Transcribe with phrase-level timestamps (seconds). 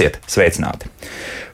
[0.00, 0.88] esiet sveicināti!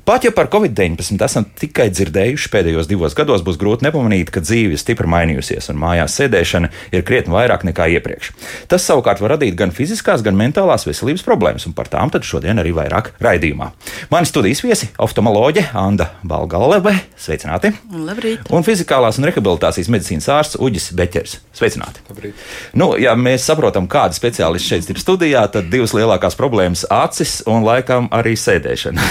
[0.07, 4.77] Pat ja par covid-19 esam tikai dzirdējuši pēdējos divos gados, būs grūti nepamanīt, ka dzīve
[4.79, 8.29] stipri mainījusies un mājās sēdēšana ir krietni vairāk nekā iepriekš.
[8.71, 12.71] Tas savukārt var radīt gan fiziskās, gan mentālās veselības problēmas, un par tām šodien arī
[12.77, 13.73] vairāk raidījumā.
[14.13, 17.75] Mani studijas viesi- oftalmoloģe Anna Balgaleve, sveicināti!
[17.91, 18.47] Labrīt!
[18.55, 21.37] Un fizikālās un rehabilitācijas medicīnas ārsts Uģis Beķers.
[21.51, 22.07] Sveicināti!
[22.13, 22.47] Labrīt.
[22.75, 27.65] Nu, ja mēs saprotam, kāda speciālisti šeit ir studijā, tad divas lielākās problēmas- acis un
[27.65, 29.03] laikam arī sēdēšana.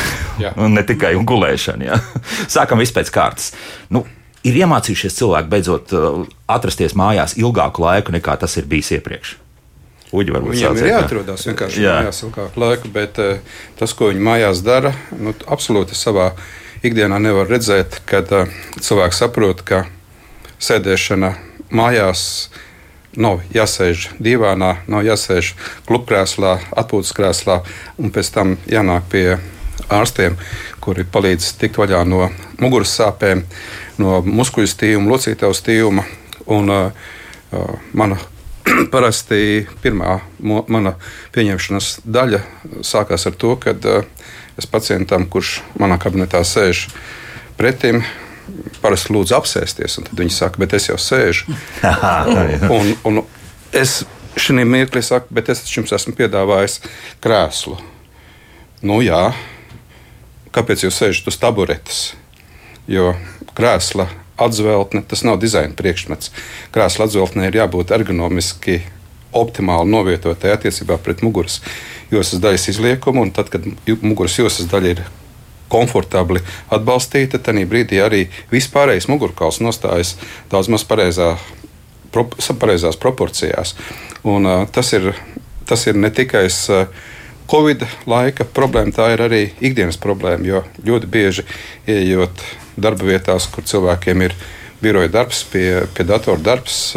[0.56, 1.90] un ne tikai gulēšana.
[1.90, 2.00] Ja?
[2.56, 3.52] Sākam vispār pēc kārtas.
[3.94, 4.06] Nu,
[4.46, 6.22] ir iemācījušies cilvēki beidzot uh,
[6.52, 9.38] atrasties mājās ilgāku laiku nekā tas ir bijis iepriekš.
[10.16, 11.96] Uģi, Viņiem ir jāatrodas vienkārši jā.
[12.04, 16.30] mājās ilgāku laiku, bet uh, tas, ko viņi mājās dara, nu, absolūti savā
[16.86, 19.84] ikdienā nevar redzēt, kad uh, cilvēks saprot, ka
[20.62, 21.34] sēdēšana
[21.76, 22.22] mājās
[23.18, 25.54] nav jāsēž divānā, nav jāsēž
[25.88, 27.60] klubkrēslā, atpūtas krēslā
[27.98, 29.26] un pēc tam jānāk pie
[29.94, 30.38] ārstiem,
[30.84, 32.30] kuri palīdz tikt vaļā no
[32.62, 33.44] muguras sāpēm,
[34.02, 36.06] no muskuļu stīvuma, locītavu stīvuma.
[36.52, 37.06] Un, uh,
[37.52, 38.20] uh, mana
[38.94, 40.96] parasti pirmā mana
[41.34, 42.42] pieņemšanas daļa
[42.86, 44.06] sākās ar to, ka uh,
[44.60, 46.88] es pacientam, kurš manā kabinetā sēž
[47.58, 48.04] pretim,
[48.84, 51.56] parasti lūdzu apsēsties, tad viņi saka, bet es jau sēžu.
[52.76, 53.24] un, un
[53.76, 54.04] es
[54.38, 56.82] šim mirkli saku, bet es jums esmu piedāvājis
[57.24, 57.78] krēslu.
[58.86, 59.32] Nu, jā,
[60.56, 62.04] kāpēc jūs sēžat uz taburetes?
[62.88, 63.14] Jo
[63.58, 64.08] krēsla
[64.38, 66.32] atzveltne tas nav dizaina priekšmets.
[66.76, 68.82] Krēsla atzveltnē ir jābūt ergonomiski
[69.36, 71.60] optimāli novietotai attiecībā pret muguras
[72.12, 73.66] josas daļas izliekumu, un tad, kad
[74.02, 75.04] muguras josas daļa ir
[75.72, 80.16] komfortabli atbalstīta, tad brīdī arī vispārējais mugurkauls nostājas
[80.52, 81.34] daudz maz pareizā,
[82.14, 82.28] pro,
[82.62, 83.74] pareizās proporcijās.
[84.24, 85.12] Un, uh, tas, ir,
[85.66, 86.86] tas ir ne tikai uh,
[87.52, 90.46] Covid laika problēma, tā ir arī ikdienas problēma.
[90.48, 91.46] Jo ļoti bieži
[91.88, 92.46] ieejot
[92.78, 94.36] darba vietās, kur cilvēkiem ir
[94.82, 96.96] biroja darbs, pie, pie datora darbs,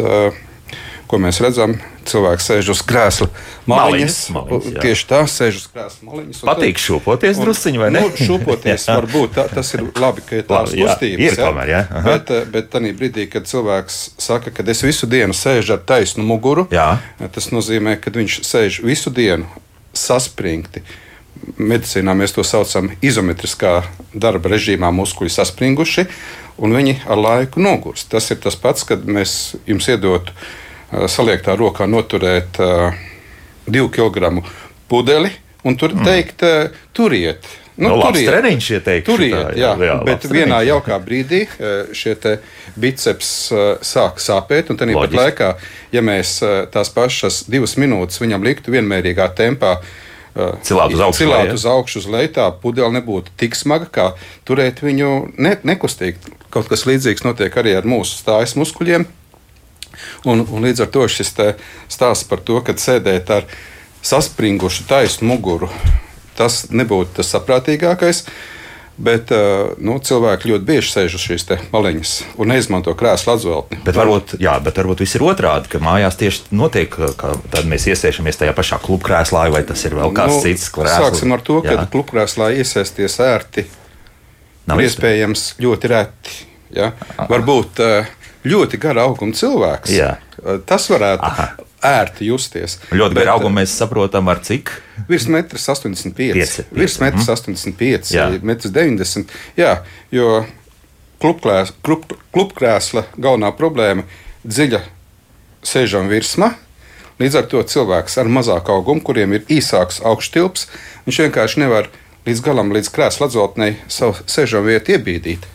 [1.09, 1.77] ko mēs redzam,
[2.09, 3.27] cilvēks sēž uz krēsla
[3.69, 4.17] maliņas.
[4.33, 6.41] maliņas tieši tā, sēž uz krēsla maliņas.
[6.49, 8.03] Patīk šūpoties drusciņi, vai ne?
[8.05, 11.25] Nu, šūpoties varbūt tā, tas ir labi, ka ir tādas kustības.
[11.25, 11.81] Ir tomēr, jā.
[11.87, 12.03] Aha.
[12.11, 16.67] Bet, bet tādā brīdī, kad cilvēks saka, ka es visu dienu sēžu ar taisnu muguru,
[16.73, 16.91] jā.
[17.21, 19.49] tas nozīmē, ka viņš sēž visu dienu
[19.99, 20.83] saspringti.
[21.59, 23.79] Medicīnā mēs to saucam izometriskā
[24.13, 26.05] darba režīmā, muskuļi saspringuši,
[26.59, 28.09] un viņi ar laiku nogurst.
[28.11, 30.35] Tas ir tas pats, kad mēs jums iedotu
[30.89, 32.97] saliektā rokā noturēt uh,
[33.69, 34.43] divu kilogramu
[34.89, 35.31] pudeli
[35.63, 36.05] un tur mm.
[36.07, 37.45] teikt, uh, turiet.
[37.79, 41.45] Nu, nu, turiet, treniņš, ja teikt, turiet, šitā, jā, jā, bet vienā jaukā brīdī
[41.95, 42.17] šie
[42.75, 43.29] biceps
[43.87, 45.53] sāk sāpēt, un tad pat laikā,
[45.95, 46.39] ja mēs
[46.73, 49.77] tās pašas divas minūtes viņam liktu vienmērīgā tempā,
[50.63, 54.05] Cilāt uz augšu, cilāt uz augšu, uz leju, tā pudele nebūtu tik smaga, kā
[54.47, 55.09] turēt viņu
[55.41, 56.35] ne, nekustīgi.
[56.53, 59.07] Kaut kas līdzīgs notiek arī ar mūsu stājas muskuļiem.
[60.29, 61.33] Un, un līdz ar to šis
[61.91, 63.49] stāsts par to, ka sēdēt ar
[64.05, 65.67] saspringušu taisnu muguru,
[66.39, 68.23] tas nebūtu tas saprātīgākais.
[68.99, 73.77] Bet uh, nu, cilvēki ļoti bieži sēž uz šīs maliņas un neizmanto krēslu atzveltni.
[73.85, 77.87] Bet varbūt, jā, bet varbūt viss ir otrādi, ka mājās tieši notiek, ka tad mēs
[77.93, 81.05] iesēžamies tajā pašā klubkrēslā, vai tas ir vēl kāds nu, cits krēsls.
[81.05, 83.65] Sāksim ar to, ka klubkrēslā iesēsties ērti.
[84.67, 86.35] Nav iespējams ļoti reti.
[86.75, 86.91] Ja?
[87.31, 88.11] Varbūt uh,
[88.51, 89.95] ļoti gara auguma cilvēks.
[89.95, 90.17] Jā.
[90.67, 91.49] Tas varētu Aha
[91.85, 92.77] ērti justies.
[92.91, 94.71] Ļoti garu augumu mēs saprotam, ar cik?
[95.09, 96.69] Virs 1,85 m.
[96.75, 99.27] Virs 1,85 m, 1,90 m.
[99.59, 99.75] Jā,
[100.15, 100.41] jo
[101.23, 104.81] klubkrēsla, klub, klubkrēsla galvenā problēma ir dziļa
[105.65, 106.53] sēžama virsma.
[107.19, 110.69] Līdz ar to cilvēks ar mazāku augumu, kuriem ir īsāks augštilps,
[111.07, 111.89] viņš vienkārši nevar
[112.27, 115.47] līdz galam, līdz krēsla atzotnei savu sēžamu vietu iebīdīt.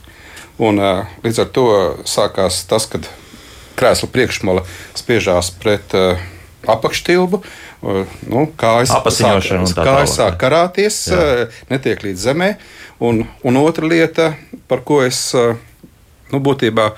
[0.60, 0.78] Un,
[1.25, 1.69] līdz ar to
[2.08, 3.08] sākās tas, kad
[3.79, 4.65] krēsla priekšmala
[4.99, 6.21] spiežās pret uh,
[6.71, 7.43] apakštilbu.
[7.85, 12.50] Uh, nu, kājas sāk, kājas sāk karāties, uh, netiek līdz zemē.
[13.05, 14.32] Un, un otra lieta,
[14.71, 15.56] par ko es uh,
[16.32, 16.93] nu, būtībā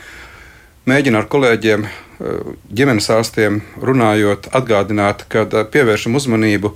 [0.87, 1.87] mēģinu ar kolēģiem,
[2.73, 6.71] ģimenes ārstiem runājot, atgādināt, ka pievēršam uzmanību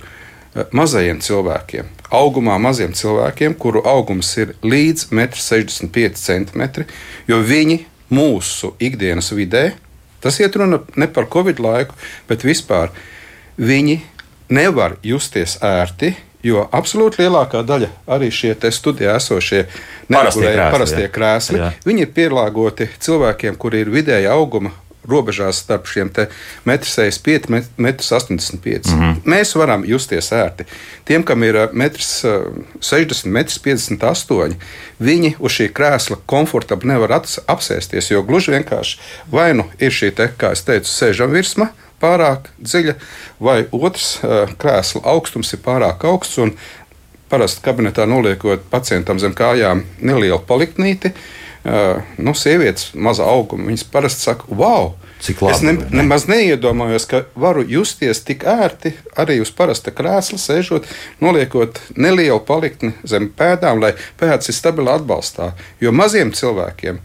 [0.75, 6.85] mazajiem cilvēkiem, augumā maziem cilvēkiem, kuru augums ir līdz 1,65 cm,
[7.31, 7.79] jo viņi
[8.11, 9.71] mūsu ikdienas vidē
[10.21, 11.95] Tas iet runa ne par Covid laiku,
[12.29, 12.91] bet vispār.
[13.61, 13.99] Viņi
[14.53, 16.13] nevar justies ērti,
[16.43, 19.65] jo absolūti lielākā daļa arī šie studijā esošie
[20.09, 21.71] parastie krēsli, parastie krēsli jā.
[21.85, 24.73] viņi ir pielāgoti cilvēkiem, kuri ir vidēja auguma
[25.07, 29.15] robežās starp šiem 1,65 m, 1,85 m.
[29.25, 30.67] Mēs varam justies ērti.
[31.07, 34.57] Tiem, kam ir 1,60 m, 1,58 m,
[35.01, 38.99] viņi uz šī krēsla komfortabli nevar apsēsties, jo gluži vienkārši
[39.33, 41.71] vai nu ir šī, te, kā es teicu, sēžam virsma
[42.01, 42.95] pārāk dziļa,
[43.41, 44.15] vai otrs
[44.61, 46.39] krēsla augstums ir pārāk augsts.
[47.31, 51.40] Parasti kabinetā noliekot pacientam zem kājām nelielu paliktnīti, uh,
[52.17, 54.93] nu, sievietes maza auguma, viņas parasti saka, wow!
[55.21, 60.39] Cik labi, es ne, nemaz neiedomājos, ka varu justies tik ērti arī uz parasta krēsla,
[60.41, 60.89] sēžot,
[61.21, 65.51] noliekot nelielu paliktni zem pēdām, lai pēdas ir stabili atbalstā.
[65.83, 66.97] Jo maziem cilvēkiem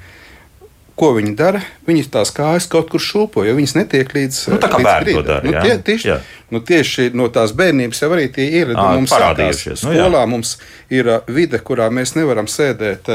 [0.96, 1.60] ko viņi dara?
[1.86, 5.40] Viņi tās kājas kaut kur šūpo, jo viņas netiek līdz nu, tā kā dara.
[5.44, 6.16] Nu, tie, tieši, jā.
[6.54, 9.84] nu, tieši no tās bērnības jau arī tie ieradumi mums parādījušies.
[9.84, 10.56] Nu, Skolā mums
[10.92, 13.12] ir vide, kurā mēs nevaram sēdēt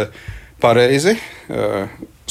[0.62, 1.18] pareizi.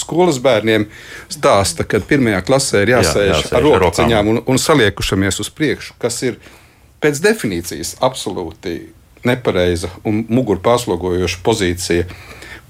[0.01, 0.87] Skolas bērniem
[1.29, 5.99] stāsta, ka pirmajā klasē ir jāsēž, jā, jāsēž ar rokām un, un saliekušamies uz priekšu,
[6.01, 6.39] kas ir
[7.05, 8.79] pēc definīcijas absolūti
[9.29, 12.07] nepareiza un muguru pārslogojoša pozīcija.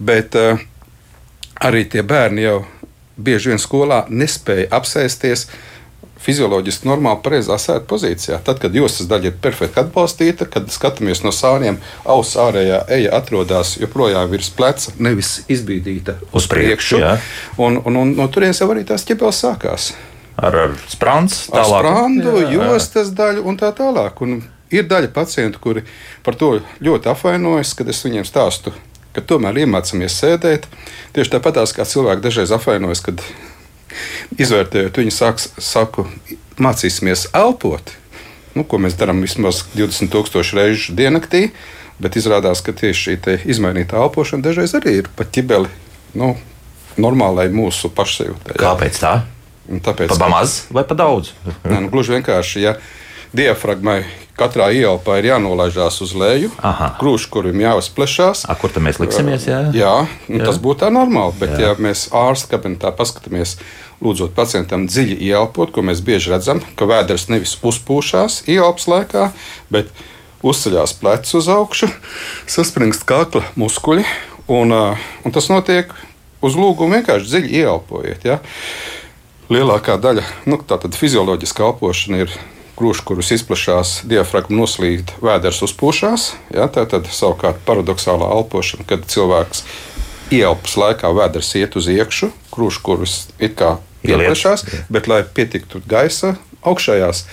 [0.00, 0.58] Bet uh,
[1.60, 2.58] arī tie bērni jau
[3.20, 5.46] bieži vien skolā nespēja apsēsties
[6.20, 8.40] fizioloģiski normāli pareizā sēžamā pozīcijā.
[8.44, 13.76] Tad, kad jostas daļa ir perfekti atbalstīta, kad skatāmies no sāniem, auss ārējā eja atrodas
[13.80, 17.00] joprojām virs pleca, nevis izbīdīta uz, priekšu.
[17.00, 19.90] priekšu un, un, un no turienes jau arī tās ķepeles sākās.
[20.40, 21.72] Ar, ar sprāns, tālāk.
[21.80, 22.68] Ar sprāndu, jā, jā.
[22.72, 24.22] jostas daļu un tā tālāk.
[24.24, 24.38] Un
[24.72, 25.84] ir daļa pacientu, kuri
[26.24, 28.72] par to ļoti apvainojas, kad es viņiem stāstu
[29.14, 30.66] ka tomēr iemācāmies sēdēt.
[31.16, 33.22] Tieši tāpat kā cilvēki dažreiz apvainojas, kad
[34.38, 36.06] izvērtējot, viņi sāk, saku,
[36.60, 37.94] mācīsimies elpot.
[38.56, 41.50] Nu, ko mēs darām vismaz 20,000 reižu diennaktī,
[42.02, 45.70] bet izrādās, ka tieši šī izmainīta elpošana dažreiz arī ir pat ķibeli
[46.18, 46.32] nu,
[47.00, 48.58] normālai mūsu pašsajūtai.
[48.60, 49.14] Kāpēc tā?
[49.70, 51.30] Tāpēc, pa maz vai pa daudz?
[51.62, 52.74] nē, nu, gluži vienkārši, ja
[53.36, 54.02] diafragmai
[54.40, 56.50] katrā ielpā ir jānolaižās uz leju,
[57.00, 58.46] krūškurim jāuzplešās.
[58.48, 59.46] A, kur tad mēs liksimies?
[59.48, 59.94] Jā, jā,
[60.30, 60.42] jā.
[60.46, 61.36] tas būtu tā normāli.
[61.42, 61.72] Bet, jā.
[61.74, 63.58] ja mēs ārsta kabinetā paskatāmies,
[64.00, 69.26] lūdzot pacientam dziļi ieelpot, ko mēs bieži redzam, ka vēders nevis uzpūšās ieelpas laikā,
[69.72, 69.92] bet
[70.46, 71.90] uzceļās plecs uz augšu,
[72.48, 74.06] saspringst kakla muskuļi,
[74.48, 75.92] un, un tas notiek
[76.40, 78.24] uz lūgumu vienkārši dziļi ieelpojiet.
[78.24, 78.40] Ja?
[79.52, 80.56] Lielākā daļa nu,
[80.96, 82.32] fizioloģiskā elpošana ir
[82.80, 86.30] grūši, kurus izplatās diafragma noslīd, vēders uzpūšās.
[86.56, 89.64] Ja, tā tad savukārt paradoxālā elpošana, kad cilvēks
[90.32, 96.36] ieelpas laikā vēders iet uz iekšu, grūši, kurus it kā ieplešās, bet lai pietiktu gaisa
[96.66, 97.26] augšējās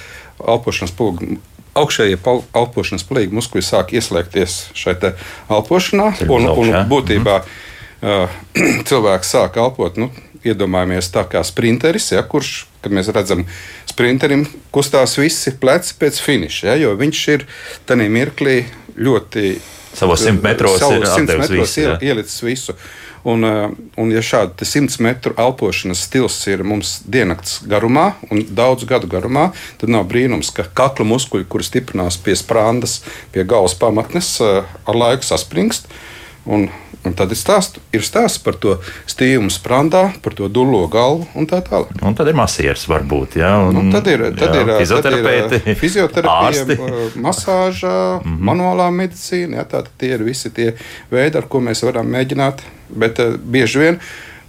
[0.44, 1.38] elpošanas pulga.
[1.78, 2.18] Augšējie
[2.58, 5.12] elpošanas plīgi muskuļi sāk ieslēgties šajā
[5.54, 8.40] elpošanā, un, un būtībā uh,
[8.90, 10.10] cilvēks sāk elpot nu,
[10.48, 13.46] iedomājamies tā kā sprinteris, ja, kurš, kad mēs redzam,
[13.98, 17.48] sprinterim kustās visi pleci pēc finiša, ja, jo viņš ir
[17.90, 18.60] tajā mirklī
[18.94, 19.58] ļoti.
[19.98, 22.76] Savos simt metros, savu ir metros visu, iel, ielicis visu.
[23.28, 28.86] Un, eh, un ja šāda 100 metru elpošanas stils ir mums diennakts garumā un daudz
[28.88, 29.50] gadu garumā,
[29.82, 33.02] tad nav brīnums, ka kakla muskuļi, kuri stiprinās pie sprāndas,
[33.34, 35.90] pie galvas pamatnes, eh, ar laiku saspringst.
[36.48, 36.70] Un
[37.08, 38.78] Un tad ir stāsts, ir stāsts par to
[39.10, 41.94] stīvumu sprandā, par to dūlo galvu un tā tālāk.
[42.04, 43.38] Un tad ir masieris, varbūt.
[43.40, 46.80] Jā, un, nu, tad ir, tad jā, ir fizioterapeiti, tad ir fizioterapija,
[47.24, 48.40] masāža, mm -hmm.
[48.50, 49.62] manuālā medicīna.
[49.62, 50.74] Jā, tātad tie ir visi tie
[51.12, 52.66] veidi, ar ko mēs varam mēģināt.
[52.90, 54.00] Bet uh, bieži vien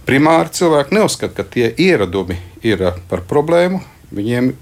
[0.05, 3.81] primāri cilvēki neuzskata, ka tie ieradumi ir uh, par problēmu.
[4.11, 4.53] Viņiem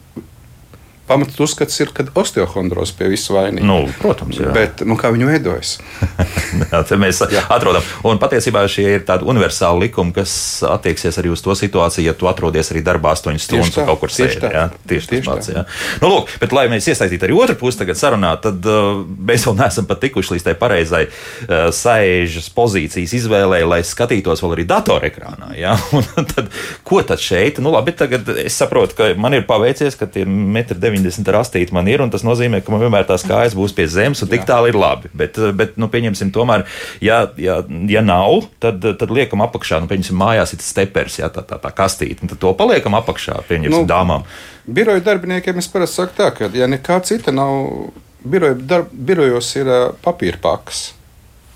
[1.08, 3.66] pamatot uzskats ir, ka osteohondroze pie visa vainīga.
[3.68, 4.52] Nu, protams, jā.
[4.56, 5.78] Bet nu, kā viņi veidojas?
[6.72, 7.44] jā, mēs jā.
[7.54, 7.86] atrodam.
[8.08, 10.34] Un patiesībā šie ir tādi universāli likumi, kas
[10.68, 14.14] attieksies arī uz to situāciju, ja tu atrodies arī darbā 8 stundas un kaut kur
[14.14, 14.42] sēdi.
[14.44, 15.52] Jā, tieši, tieši tas pats.
[15.54, 15.64] Jā.
[16.04, 19.58] Nu, lūk, bet, lai mēs iesaistītu arī otru pusi tagad sarunā, tad uh, mēs vēl
[19.62, 25.54] neesam pat tikuši līdz tai pareizai uh, sēžas pozīcijas izvēlei, lai skatītos vēl arī datorekrānā.
[25.58, 25.78] Ja?
[25.98, 26.52] Un tad,
[26.88, 27.62] ko tad šeit?
[27.64, 31.88] Nu, labi, tagad es saprotu, ka man ir paveicies, ka tie 1,90 90 rastīti man
[31.92, 34.72] ir, un tas nozīmē, ka man vienmēr tās kājas būs pie zemes, un tik tālu
[34.72, 35.12] ir labi.
[35.18, 36.66] Bet, bet nu, pieņemsim, tomēr,
[37.04, 41.46] ja, ja, ja nav, tad, tad liekam apakšā, nu, pieņemsim, mājās ir stepers, jā, tā,
[41.48, 44.28] tā, tā kastīte, un tad to paliekam apakšā, pieņemsim, nu, dāmām.
[44.68, 47.94] Biroju darbiniekiem es parasti saku tā, ka, ja nekā cita nav,
[48.28, 50.90] biroju darb, birojos ir uh, papīra pakas.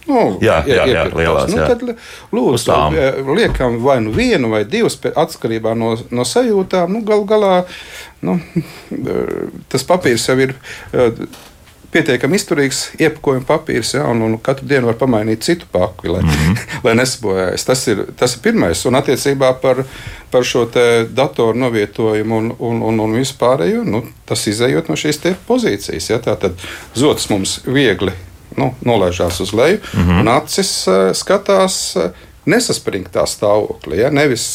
[0.07, 1.67] Nu, jā, jā, jā, lielās, nu, jā.
[1.69, 1.83] Tad,
[2.33, 2.77] lūdzu,
[3.37, 6.89] liekam vai nu vienu vai divas atkarībā no, no sajūtām.
[6.95, 7.53] Nu, Galu galā
[8.25, 8.39] nu,
[9.71, 10.55] tas papīrs jau ir
[11.91, 16.29] pietiekami izturīgs iepakojuma papīrs, ja, un, un katru dienu var pamainīt citu paku, lai, mm
[16.29, 16.65] -hmm.
[16.85, 17.65] lai nesabojājas.
[17.67, 18.85] Tas ir, tas ir pirmais.
[18.85, 19.83] Un attiecībā par,
[20.31, 20.65] par šo
[21.09, 26.09] datoru novietojumu un, un, un, un vispārējo, nu, tas izējot no šīs pozīcijas.
[26.09, 26.51] Ja, tā tad
[26.95, 28.11] zots mums viegli
[28.57, 30.19] nu, nolaižās uz leju, mm -hmm.
[30.19, 32.11] un acis uh, skatās uh,
[32.45, 34.01] nesaspringtā stāvoklī.
[34.05, 34.47] Ja, nevis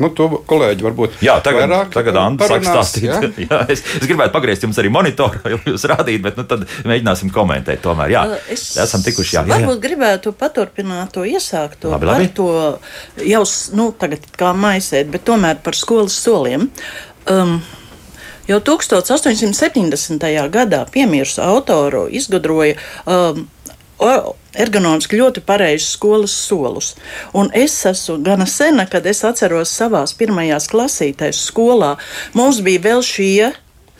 [0.00, 3.04] Nu, to kolēģi varbūt jā, tagad, vairāk tagad Anna sāk stāstīt.
[3.04, 3.18] Jā?
[3.50, 7.32] jā, es, es gribētu pagriezt jums arī monitoru, jau jūs rādīt, bet nu, tad mēģināsim
[7.34, 8.14] komentēt tomēr.
[8.14, 8.22] Jā,
[8.52, 9.36] es esam tikuši.
[9.36, 9.58] Jā, jā, jā.
[9.66, 12.30] Varbūt gribētu paturpināt to iesākto labi, labi.
[12.36, 12.48] to
[13.28, 13.42] jau,
[13.76, 16.70] nu, tagad kā maisēt, bet tomēr par skolas soliem.
[17.28, 17.58] Um,
[18.50, 20.26] Jau 1870.
[20.50, 22.74] gadā piemirs autoru izgudroja
[23.06, 23.44] um,
[24.58, 26.94] ergonomiski ļoti pareizus skolas solus.
[27.36, 31.94] Un es esmu gana sena, kad es atceros savās pirmajās klasītēs skolā.
[32.34, 33.52] Mums bija vēl šie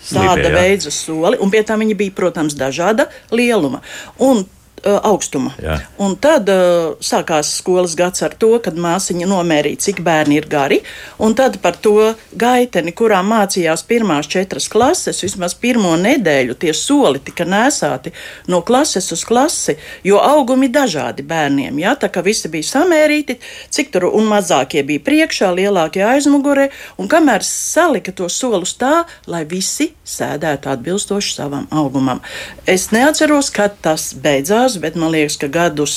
[0.08, 3.84] tāda veida soli, un pie tam viņi bija, protams, dažāda lieluma.
[4.18, 4.42] Un
[4.84, 5.52] augstuma.
[5.62, 5.76] Jā.
[6.00, 10.80] Un tad uh, sākās skolas gads ar to, kad māsiņa nomērīja, cik bērni ir gari.
[11.20, 17.20] Un tad par to gaiteni, kurā mācījās pirmās četras klases, vismaz pirmo nedēļu tie soli
[17.24, 18.12] tika nēsāti
[18.50, 21.80] no klases uz klasi, jo augumi dažādi bērniem.
[21.82, 23.38] Jā, tā kā visi bija samērīti,
[23.72, 26.70] cik tur un mazākie bija priekšā, lielākie aizmugurē,
[27.00, 32.20] un kamēr salika to solus tā, lai visi sēdētu atbilstoši savam augumam.
[32.68, 35.94] Es neatceros, kad tas beidzās mājās, bet man liekas, ka gadus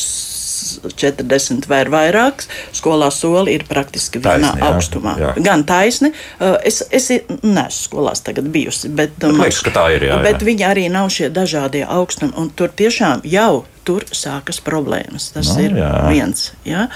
[0.96, 5.16] 40 vai vairāk skolā soli ir praktiski vienā taisni, augstumā.
[5.20, 5.44] Jā, jā.
[5.44, 7.10] Gan taisni, uh, es, es
[7.44, 9.62] neesmu skolās tagad bijusi, bet, bet, um, liekas,
[9.92, 10.48] ir, jā, bet jā.
[10.48, 15.34] viņi arī nav šie dažādie augstumi, un tur tiešām jau tur sākas problēmas.
[15.34, 15.92] Tas no, ir jā.
[16.08, 16.54] viens.
[16.64, 16.88] Ja?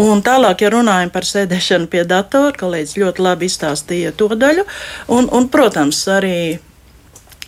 [0.00, 4.64] Un tālāk, ja runājam par sēdešanu pie datora, kolēģis ļoti labi izstāstīja to daļu.
[5.12, 6.56] Un, un, protams, arī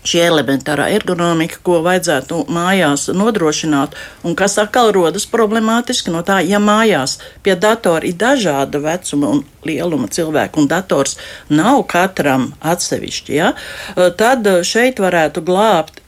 [0.07, 3.97] šī elementārā ergonomika, ko vajadzētu mājās nodrošināt,
[4.27, 9.45] un kas atkal rodas problemātiski no tā, ja mājās pie datora ir dažāda vecuma un
[9.67, 11.19] lieluma cilvēku, un dators
[11.51, 13.53] nav katram atsevišķi, ja,
[14.19, 16.03] tad šeit varētu glābt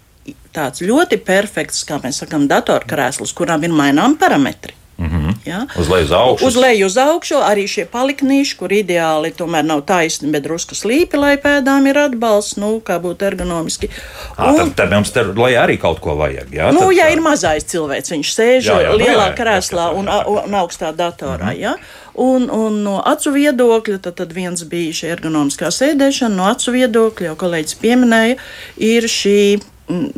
[0.54, 4.74] tāds ļoti perfekts, kā mēs sakām, datorkrēsls, kurām ir maināmi parametri.
[4.98, 5.27] Mm -hmm.
[5.48, 5.64] Ja?
[5.80, 6.46] Uz leju uz augšu.
[6.46, 11.18] Uz leju uz augšu arī šie paliknīši, kur ideāli tomēr nav taisni, bet drusku slīpi,
[11.20, 13.90] lai pēdām ir atbalsts, nu, kā būtu ergonomiski.
[14.36, 16.52] Un, à, tad, tad mums tur lejā arī kaut ko vajag.
[16.54, 19.88] Jā, nu, tad, ja ir mazais cilvēks, viņš sēž jā, jā, lielā jā, jā, krēslā
[19.88, 21.52] jā, un, un, un augstā datorā.
[21.52, 21.60] Mm -hmm.
[21.60, 21.76] ja?
[22.18, 27.30] Un, un no acu viedokļa, tad, tad viens bija šī ergonomiskā sēdēšana, no acu viedokļa,
[27.30, 28.36] jau kolēģis pieminēja,
[28.76, 29.38] ir šī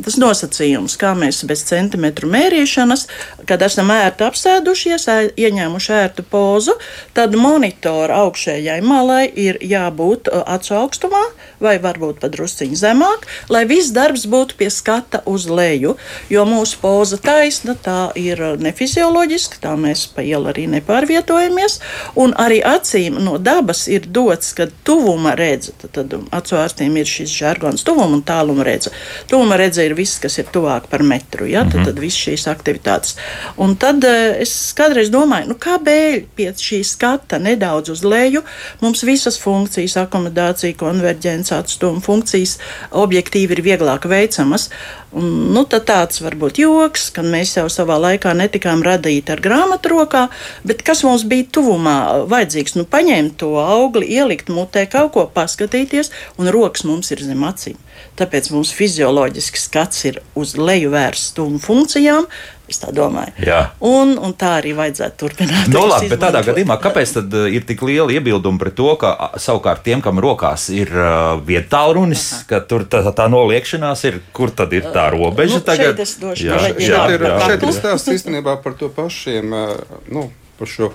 [0.04, 3.06] tas nosacījums, kā mēs bez centimetru mērīšanas,
[3.48, 5.06] kad esam ērti apsēdušies,
[5.40, 6.76] ieņēmuši ērtu pozu,
[7.16, 11.24] tad monitora augšējai malai ir jābūt acu augstumā
[11.60, 15.96] vai varbūt pat drusciņi zemāk, lai viss darbs būtu pie skata uz leju.
[16.32, 21.78] Jo mūsu poza taisna, tā ir nefizioloģiska, tā mēs pa ielu arī nepārvietojamies.
[22.20, 27.08] Un arī acīm no dabas ir dots, ka tuvuma redze, tad, tad acu ārstiem ir
[27.08, 28.94] šis žargons, tuvuma un tāluma redze.
[29.30, 31.46] Tuvuma redze ir viss, kas ir tuvāk par metru.
[31.46, 31.64] Ja?
[31.64, 31.84] Tad, mm -hmm.
[31.90, 33.16] tad viss šīs aktivitātes.
[33.56, 38.42] Un tad uh, es kādreiz domāju, nu, kāpēc pie šī skata nedaudz uz leju
[38.80, 42.58] mums visas funkcijas, akomodācija, konverģence, atstuma funkcijas
[42.90, 44.70] objektīvi ir vieglāk veicamas.
[45.10, 49.90] Un, nu, tāds var būt joks, ka mēs jau savā laikā netikām radīti ar grāmatu
[49.90, 50.28] rokā,
[50.62, 51.96] bet kas mums bija tuvumā
[52.30, 52.76] vajadzīgs?
[52.78, 57.78] Nu, paņemt to augli, ielikt mutē, kaut ko paskatīties, un rokas mums ir zem acīm.
[58.20, 62.26] Tāpēc mums fizioloģiski skats ir uz leju vērsts tūmu funkcijām.
[62.70, 63.32] Es tā domāju.
[63.42, 63.58] Jā.
[63.82, 65.70] Un, un tā arī vajadzētu turpināt.
[65.72, 68.92] No, nu, labi, bet tādā gadījumā, kāpēc tad uh, ir tik liela iebilduma pret to,
[69.00, 69.10] ka
[69.42, 74.76] savukārt tiem, kam rokās ir uh, vietālrunis, ka tur tā, tā noliekšanās ir, kur tad
[74.76, 75.98] ir tā robeža nu, tagad?
[75.98, 77.40] Šeit, došu, jā, jā, šeit ir, jā.
[77.48, 80.28] šeit ir stāsts īstenībā par to pašiem, uh, nu,
[80.60, 80.92] par šo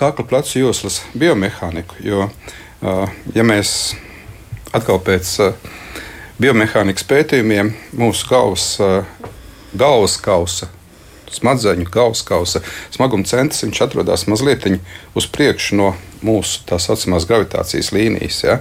[0.00, 2.30] kakla plecu joslas biomehāniku, jo,
[3.34, 3.72] ja mēs
[4.70, 5.32] atkal pēc
[6.38, 8.66] biomehānikas pētījumiem mūsu galvas,
[9.74, 10.68] galvas kausa,
[11.34, 12.62] smadzeņu galvas kausa
[12.94, 14.66] smaguma centrs atrodas mazliet
[15.18, 15.92] uz priekšu no
[16.24, 18.40] mūsu tā saucamās gravitācijas līnijas.
[18.46, 18.58] Ja?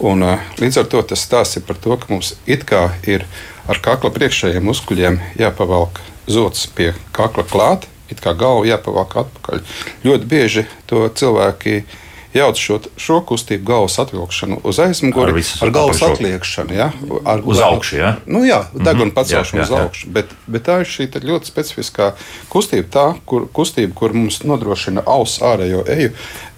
[0.00, 0.24] Un,
[0.60, 3.26] līdz ar to tas stāsts ir par to, ka mums it kā ir
[3.70, 6.00] ar kakla priekšējiem muskuļiem jāpavalk
[6.30, 9.62] zots pie kakla klāt, it kā galva jāpavalk atpakaļ.
[10.04, 11.84] Ļoti bieži to cilvēki
[12.34, 16.74] jauc šo, šo kustību galvas atvilkšanu uz aizmuguri ar, ar galvas atliekšanu.
[16.74, 16.90] Ja?
[17.24, 18.12] Ar, uz augšu, ja?
[18.26, 19.14] Nu, jā, deguna mm -hmm.
[19.14, 20.10] pacelšanu jā, jā, uz augšu.
[20.14, 22.12] Bet, bet tā ir šī ļoti specifiskā
[22.48, 26.10] kustība, tā kur, kustība, kur mums nodrošina auss ārējo eju,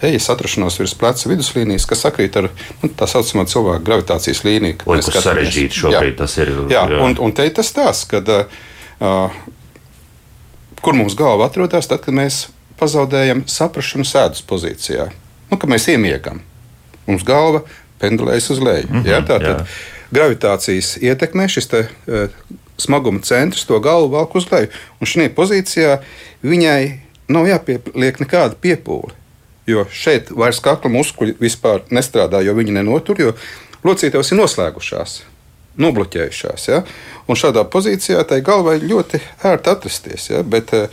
[0.03, 2.51] ejas atrašanos virs pleca viduslīnijas, kas sakrīt ar
[2.83, 4.77] nu, tā saucamā cilvēka gravitācijas līniju.
[4.87, 6.19] Oi, kas sarežģīti šobrīd jā.
[6.19, 6.53] tas ir.
[6.69, 7.01] Jā, jā.
[7.01, 9.31] Un, un te ir tas tās, kad, uh,
[10.83, 12.49] kur mums galva atrodas, tad, kad mēs
[12.81, 15.09] pazaudējam saprāšanu sēdes pozīcijā.
[15.53, 16.41] Nu, kad mēs iemiegam,
[17.05, 17.61] mums galva
[18.01, 18.89] pendulējas uz leju.
[18.89, 19.21] Mm -hmm, ja?
[19.21, 19.67] Tātad
[20.13, 22.31] gravitācijas ietekmē šis te, uh,
[22.81, 24.71] smaguma centrs to galvu velk uz leju.
[25.01, 25.99] Un šajā pozīcijā
[26.43, 29.13] viņai nav jāpieliek nekāda piepūle.
[29.67, 33.35] Jo šeit vairs kakla muskuļi vispār nestrādā, jo viņi nenotur, jo
[33.85, 35.23] locītavas ir noslēgušās,
[35.79, 36.69] nobloķējušās.
[36.69, 36.83] Ja?
[37.29, 40.31] Un šādā pozīcijā tai galvai ļoti ērti atrasties.
[40.31, 40.43] Ja?
[40.43, 40.89] Bet, uh,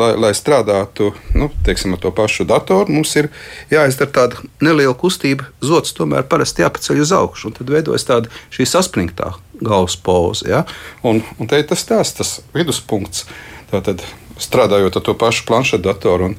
[0.00, 3.30] lai, lai strādātu nu, teiksim, ar to pašu datoru, mums ir
[3.72, 5.48] jāizdara tāda neliela kustība.
[5.64, 10.48] Zots tomēr parasti jāpaceļ uz augšu, un tad veidojas tāda šī saspringtā galvas poza.
[10.50, 10.62] Ja?
[11.06, 13.26] Un, un te ir tas tās, tas viduspunkts.
[13.70, 14.02] Tātad,
[14.38, 16.34] strādājot ar to pašu planšetu datoru un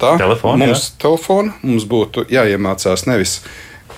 [0.00, 1.00] tā, telefonu, mums, jā.
[1.04, 3.40] telefonu, mums būtu jāiemācās nevis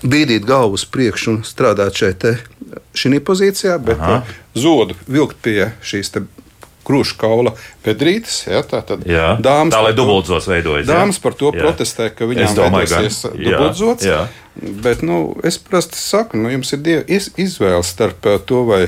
[0.03, 2.25] bīdīt galvu uz priekšu un strādāt šeit,
[2.97, 4.23] šī pozīcijā, bet Aha.
[4.59, 6.11] zodu vilkt pie šīs
[6.87, 8.43] krūšu kaula pedrītes.
[8.51, 10.87] Ja, tā tad jā, dāmas, tā lai dubultzots veidojas.
[10.91, 11.25] Dāmas jā.
[11.25, 11.65] par to jā.
[11.65, 14.07] protestē, ka viņām veidojas dubultzots.
[14.09, 14.71] Jā, jā.
[14.85, 18.83] Bet nu, es parasti saku, nu, jums ir diev, iz, izvēle starp eh, to, vai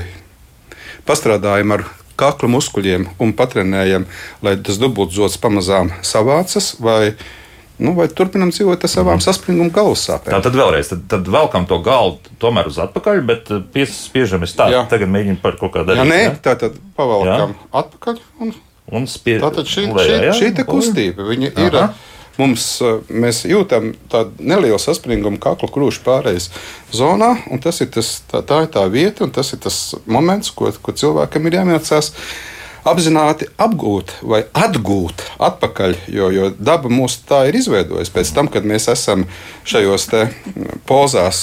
[1.07, 1.85] pastrādājam ar
[2.19, 4.05] kaklu muskuļiem un patrenējam,
[4.45, 7.15] lai tas dubultzots pamazām savācas, vai
[7.75, 9.23] Nu, vai turpinām dzīvot ar savām mm.
[9.25, 10.31] saspringuma galvas sāpēm?
[10.31, 14.55] Tā tad vēlreiz, tad, tad velkam to galvu tomēr uz atpakaļ, bet eh, piespiežam es
[14.55, 14.85] tā, jā.
[14.91, 16.07] tagad mēģinu par kaut kādu darīt.
[16.07, 16.33] Nē, jā?
[16.45, 17.67] tā tad pavalkam jā.
[17.81, 18.55] atpakaļ un,
[18.95, 19.35] un spie...
[19.43, 21.79] tātad šī, lejā, šī, šī te kustība, ir.
[22.35, 26.49] Mums, eh, mēs jūtam tādu nelielu saspringumu kakla krūšu pārējais
[26.95, 30.51] zonā, un tas ir tas, tā, tā ir tā vieta, un tas ir tas moments,
[30.55, 32.11] ko, ko cilvēkam ir jāmācās
[32.85, 38.13] apzināti apgūt vai atgūt atpakaļ, jo, jo daba mūs tā ir izveidojusi.
[38.13, 39.25] Pēc tam, kad mēs esam
[39.67, 40.07] šajos
[40.89, 41.41] pozās,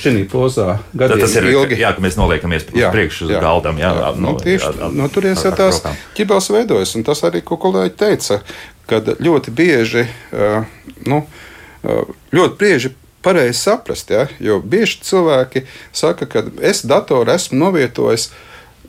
[0.00, 1.80] šī pozā, gadiem tas ir ilgi.
[1.82, 3.80] Jā, ka mēs noliekamies uz priekšu uz galdam.
[3.80, 4.14] Jā, jā.
[4.20, 5.82] Nu, tieši no nu, turienes jau tās
[6.16, 8.40] ķibels veidojas, un tas arī, ko kolēģi teica,
[8.90, 10.06] kad ļoti bieži,
[11.10, 11.22] nu,
[12.32, 14.10] ļoti bieži pareizi saprast.
[14.10, 14.26] Ja?
[14.40, 18.30] Jo bieži cilvēki saka, ka es datoru esmu novietojis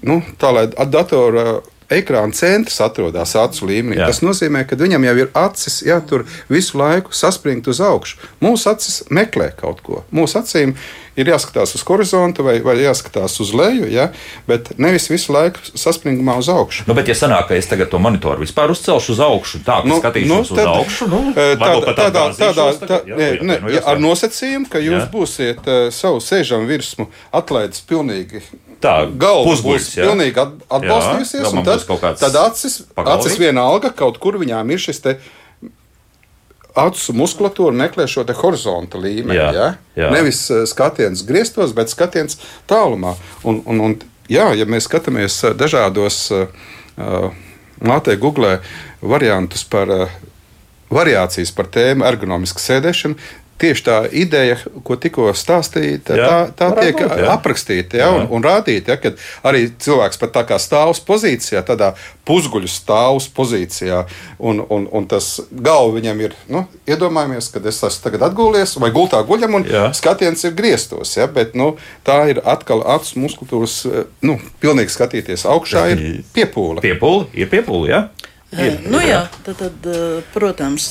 [0.08, 1.60] nu, tā, lai datora
[1.92, 4.00] ekrāna centrs atrodas acu līmenī.
[4.00, 4.10] Jā.
[4.12, 8.20] Tas nozīmē, ka viņam jau ir acis jātur visu laiku saspringt uz augšu.
[8.44, 10.04] Mūsu acis meklē kaut ko.
[10.16, 10.76] Mūsu acīm
[11.20, 14.10] ir jāskatās uz horizontu vai, vai jāskatās uz leju, ja?
[14.48, 16.88] bet nevis visu laiku saspringumā uz augšu.
[16.88, 20.00] Nu, bet, ja sanāk, ka es tagad to monitoru vispār uzcelšu uz augšu, tā nu,
[20.02, 24.02] skatīšos nu, tad, uz augšu, nu, tādā, tādā, tādā, tā, jā, jā, ne, nu, ar
[24.02, 25.08] nosacījumu, ka jūs jā.
[25.14, 27.10] būsiet uh, savu sēžamu virsmu
[27.42, 28.44] atlaidis pilnīgi
[28.82, 30.08] tā galva būs jā.
[30.08, 31.86] pilnīgi atbalstījusies, jā, un tad,
[32.22, 35.20] tad acis, acis vienalga kaut kur viņām ir šis te.
[36.78, 39.38] Acu muskulatūra meklē šo horizonta līmeni.
[39.40, 39.70] Jā, ja?
[39.98, 40.12] jā.
[40.16, 43.16] Nevis uh, skatiens griestos, bet skatiens tālumā.
[43.44, 43.96] Un, un, un,
[44.32, 47.32] jā, ja mēs skatāmies uh, dažādos uh,
[47.84, 48.60] mātei Google
[49.02, 50.20] variantus par uh,
[50.92, 53.16] variācijas par tēmu ergonomiska sēdešana,
[53.62, 57.28] tieši tā ideja, ko tikko stāstīja, tā, jā, tā, tā tiek būt, jā.
[57.36, 58.96] aprakstīta ja, un, un rādīta.
[58.96, 61.92] Ja, kad arī cilvēks pat tā kā stāvs pozīcijā, tādā
[62.28, 64.04] pusguļu stāvs pozīcijā,
[64.40, 68.92] un, un, un tas galva viņam ir, nu, iedomājamies, kad es esmu tagad atgūlies vai
[68.96, 69.86] gultā guļam, un jā.
[69.98, 71.14] skatiens ir griestos.
[71.20, 71.76] Ja, bet nu,
[72.08, 73.78] tā ir atkal acu muskultūras,
[74.26, 76.04] nu, pilnīgi skatīties augšā, ir
[76.36, 76.84] piepūle.
[76.86, 78.04] Piepūle, ir piepūle, jā.
[78.52, 79.86] Ir, nu, jā, tad, tad,
[80.34, 80.90] protams,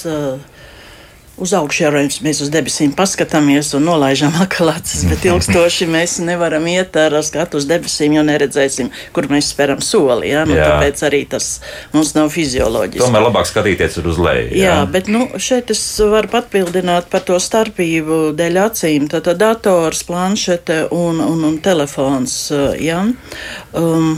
[1.40, 1.90] uz augšu jau
[2.24, 7.60] mēs uz debesīm paskatāmies un nolaižam atkal acis, bet ilgstoši mēs nevaram iet ar skatu
[7.60, 10.30] uz debesīm, jo neredzēsim, kur mēs speram soli.
[10.32, 10.44] Ja?
[10.48, 10.68] Nu, jā.
[10.68, 11.48] tāpēc arī tas
[11.94, 13.02] mums nav fizioloģiski.
[13.02, 14.50] Tomēr labāk skatīties uz leju.
[14.54, 19.08] Jā, jā bet nu, šeit es varu papildināt par to starpību dēļ acīm.
[19.10, 22.36] Tātad dators, planšete un, un, un telefons.
[22.80, 23.02] Ja?
[23.76, 24.14] Um,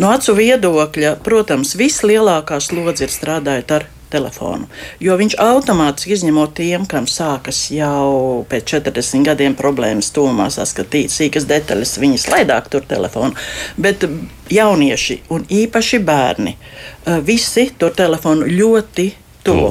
[0.00, 4.68] no acu viedokļa, protams, vislielākā slodze ir strādājot ar telefonu.
[5.02, 11.48] Jo viņš automātiski izņemot tiem, kam sākas jau pēc 40 gadiem problēmas tūmā saskatīt sīkas
[11.50, 13.36] detaļas, viņi slaidāk tur telefonu.
[13.76, 14.06] Bet
[14.52, 19.10] jaunieši un īpaši bērni eh, visi tur telefonu ļoti
[19.48, 19.70] tuvu.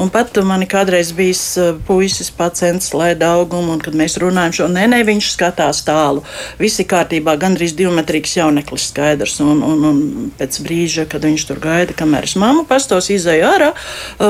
[0.00, 1.42] Un pat mani kādreiz bijis
[1.88, 6.24] puisis pacients, lai daugumu, un kad mēs runājam šo, nē, nē, viņš skatās tālu.
[6.60, 9.38] Viss ir kārtībā, gandrīz divmetrīgs jauneklis skaidrs.
[9.44, 10.02] Un, un, un
[10.38, 13.70] pēc brīža, kad viņš tur gaida, kamēr es mammu pastos izēju ārā,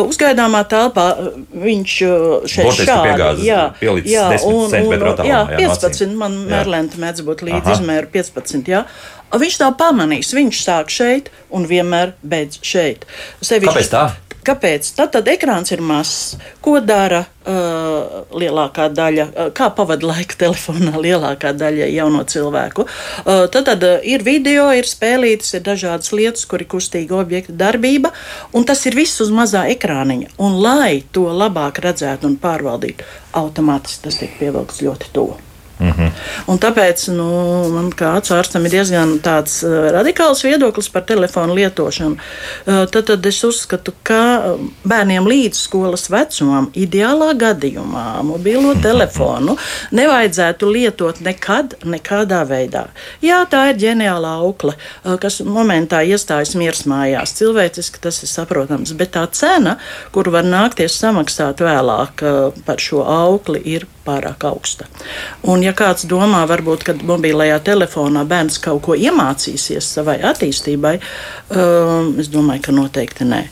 [0.04, 1.08] uzgaidāmā telpā
[1.64, 1.96] viņš
[2.50, 3.48] šeit šādi.
[3.48, 8.84] Jā, jā, un, un, jā, 15, man Merlenta mēdz būt līdz izmēru 15, jā.
[9.34, 13.02] Viņš tā pamanīs, viņš sāk šeit un vienmēr beidz šeit.
[13.42, 14.04] Sevišķi, Kāpēc tā?
[14.44, 14.90] Kāpēc?
[14.98, 16.34] Tad, tad ekrāns ir mazs.
[16.64, 22.84] Ko dara uh, lielākā daļa, uh, kā pavada laika telefonā lielākā daļa jauno cilvēku?
[23.24, 27.56] Uh, tad, tad uh, ir video, ir spēlītas, ir dažādas lietas, kur ir kustīga objekta
[27.64, 28.12] darbība,
[28.52, 30.34] un tas ir viss uz mazā ekrāniņa.
[30.44, 33.08] Un, lai to labāk redzētu un pārvaldītu,
[33.40, 35.40] automātiski tas tiek pievilkts ļoti tuvu.
[35.78, 36.10] Mm -hmm.
[36.46, 37.28] Un tāpēc nu,
[37.68, 42.16] man kā ārstam ir diezgan tāds uh, radikāls viedoklis par telefonu lietošanu.
[42.66, 44.42] Uh, tad, tad es uzskatu, ka
[44.84, 49.56] bērniem līdz skolas vecumam, ideālā gadījumā, mobilo telefonu
[49.90, 52.84] nevajadzētu lietot nekad, nekādā veidā.
[53.22, 54.72] Jā, tā ir ģeniāla aukle,
[55.04, 57.34] uh, kas momentā iestājas miers mājās.
[57.34, 59.76] Cilvēciski tas ir saprotams, bet tā cena,
[60.12, 62.22] kur var nākties samaksāt vēlāk
[62.64, 64.86] par šo aukli, ir pārāk augsta.
[65.48, 70.94] Un, ja kāds domā, varbūt, ka mobilajā telefonā bērns kaut ko iemācīsies savai attīstībai,
[71.56, 73.42] um, es domāju, ka noteikti nē.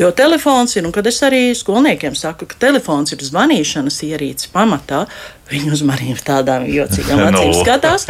[0.00, 5.06] Jo telefons ir, un kad es arī skolniekiem saku, ka telefons ir zvanīšanas ierīce pamatā,
[5.50, 7.58] Viņi uz maniem tādām jocīgām acīm no.
[7.60, 8.06] skatās.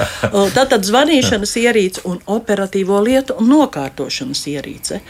[0.55, 5.01] Tā tad zvanīšanas ierīce un operatīvo lietu nokārtošanas ierīce.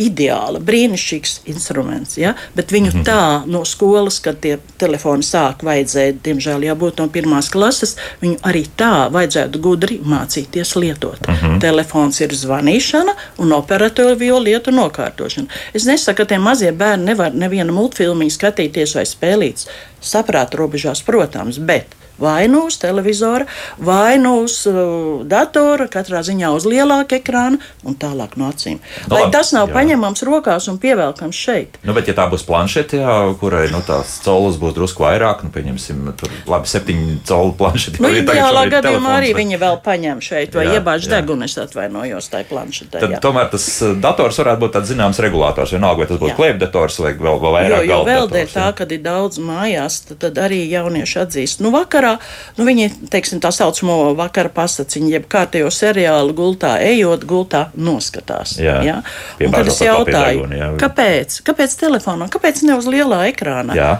[0.00, 2.16] Ideāla, brīnišķīgs instruments.
[2.20, 2.34] Ja?
[2.56, 3.06] Bet viņu mm -hmm.
[3.08, 8.64] tā no skolas, kad tie telefoni sāk, vajadzēja, diemžēl, jābūt no pirmās klases, viņu arī
[8.76, 11.20] tā vajadzētu gudri mācīties lietot.
[11.28, 11.60] Mm -hmm.
[11.60, 15.46] Telefons ir zvanīšana un operatīvo lietu nokārtošana.
[15.74, 19.66] Es nesaku, ka tie mazie bērni nevar nevienu multfilmu skatīties vai spēlīt
[20.02, 23.46] saprāta robežās, protams, bet vai nu uz televizora,
[23.78, 28.80] vai nu uz uh, datora, katrā ziņā uz lielāka ekrāna un tālāk no acīm.
[29.08, 29.76] No, Lai tas nav jā.
[29.76, 31.78] paņemams rokās un pievelkams šeit.
[31.86, 35.52] Nu, bet, ja tā būs planšete, jā, kurai nu, tās colas būs drusku vairāk, nu,
[35.54, 38.02] pieņemsim, tur labi septiņu colu planšeti.
[38.02, 43.02] Nu, ideālā gadījumā arī viņi vēl paņem šeit vai iebāž degunu, es atvainojos tajā planšetē.
[43.02, 47.00] Tad, tomēr tas uh, dators varētu būt tāds zināms regulators, vienalga, vai tas būtu klēpdators
[47.02, 47.86] vai vēl, vēl vairāk.
[47.88, 51.62] Jo, jo vēl dēļ tā, kad ir daudz mājās, tad, tad arī jaunieši atzīst.
[51.64, 52.11] Nu, vakarā
[52.58, 58.56] nu, viņi, teiksim, tā saucamo vakara pasaciņu, jeb kārtējo seriālu gultā, ejot gultā, noskatās.
[58.62, 58.98] Jā, jā?
[59.42, 60.72] Un tad es jautāju, deguni, jā.
[60.80, 61.42] kāpēc?
[61.46, 62.28] Kāpēc telefonā?
[62.32, 63.78] Kāpēc ne uz lielā ekrāna?
[63.78, 63.94] Jā.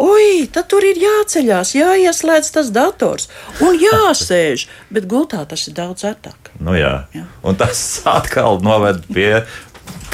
[0.00, 3.28] Ui, tad tur ir jāceļās, jāieslēdz tas dators
[3.64, 4.68] un jāsēž.
[4.94, 6.54] Bet gultā tas ir daudz ērtāk.
[6.62, 7.04] Nu jā.
[7.16, 7.26] jā.
[7.44, 7.82] Un tas
[8.18, 9.42] atkal noved pie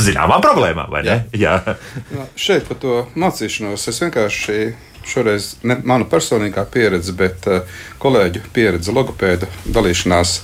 [0.02, 1.20] zināmām problēmām, vai ne?
[1.32, 1.60] Jā.
[1.62, 1.76] jā.
[2.10, 4.58] Nu, šeit par to mācīšanos es vienkārši
[5.06, 10.40] šoreiz ne mana personīgā pieredze, bet uh, kolēģu pieredze, logopēda dalīšanās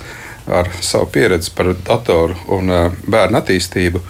[0.52, 4.02] ar savu pieredzi par datoru un uh, bērnu attīstību.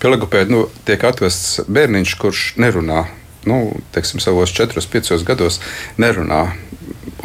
[0.00, 3.04] Pie logopēda nu, tiek atvests bērniņš, kurš nerunā.
[3.48, 3.58] Nu,
[3.94, 5.58] teiksim, savos 4, 5 gados
[6.00, 6.44] nerunā.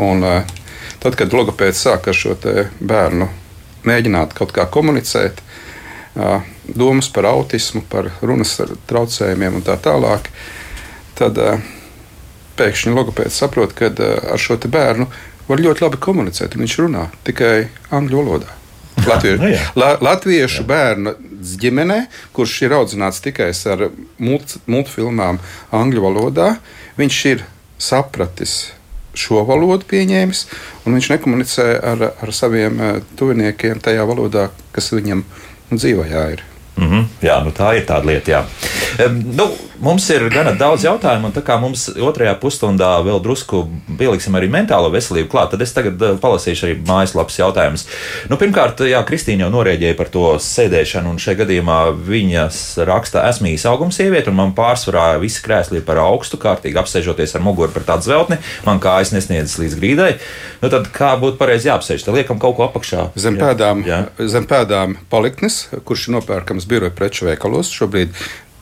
[0.02, 0.56] Un, uh,
[1.04, 2.36] tad, kad logopēds sāk ar šo
[2.80, 3.30] bērnu
[3.86, 5.44] mēģināt kaut kā komunicēt,
[6.66, 8.56] domas par autismu, par runas
[8.90, 10.30] traucējumiem un tā tālāk,
[11.20, 11.60] tad uh,
[12.60, 15.08] pēkšņi logopēds saprot, ka uh, ar šo bērnu
[15.48, 16.58] var ļoti labi komunicēt.
[16.58, 18.54] Viņš runā tikai angļu valodā.
[19.10, 20.68] Latviešu, no, nu la, latviešu jā.
[20.70, 21.12] bērnu
[21.62, 21.98] ģimenē,
[22.34, 25.42] kurš ir audzināts tikai ar mult, multfilmām
[25.76, 26.48] angļu valodā,
[26.98, 27.44] viņš ir
[27.82, 28.56] sapratis
[29.16, 30.46] šo valodu pieņēmis,
[30.86, 32.82] un viņš nekomunicē ar, ar saviem
[33.20, 35.24] tuviniekiem tajā valodā, kas viņam
[35.72, 36.44] dzīvajā ir.
[36.76, 37.06] Mm -hmm.
[37.22, 38.32] Jā, nu tā ir tāda lieta.
[38.32, 38.44] Jā.
[39.26, 39.50] Nu,
[39.84, 43.66] mums ir gana daudz jautājumu, un tā kā mums otrajā pusstundā vēl drusku
[44.00, 47.86] pieliksim arī mentālo veselību klāt, tad es tagad uh, palasīšu arī mājaslapas jautājumus.
[48.32, 53.52] Nu, pirmkārt, jā, Kristīna jau norēģēja par to sēdēšanu, un šajā gadījumā viņas raksta, esmu
[53.52, 57.88] īsauguma sieviete, un man pārsvarā visi krēsli ir par augstu, kārtīgi apsēžoties ar muguru par
[57.92, 60.12] tādu zveltni, man kājas nesniedzas līdz grīdai.
[60.64, 62.08] Nu, tad kā būtu pareizi jāapsēž?
[62.08, 63.10] Tad liekam kaut ko apakšā.
[63.20, 64.06] Zem pēdām, jā.
[64.32, 67.74] zem pēdām paliknis, kurš ir nopērkams biroja preču veikalos.
[67.76, 68.16] Šobrīd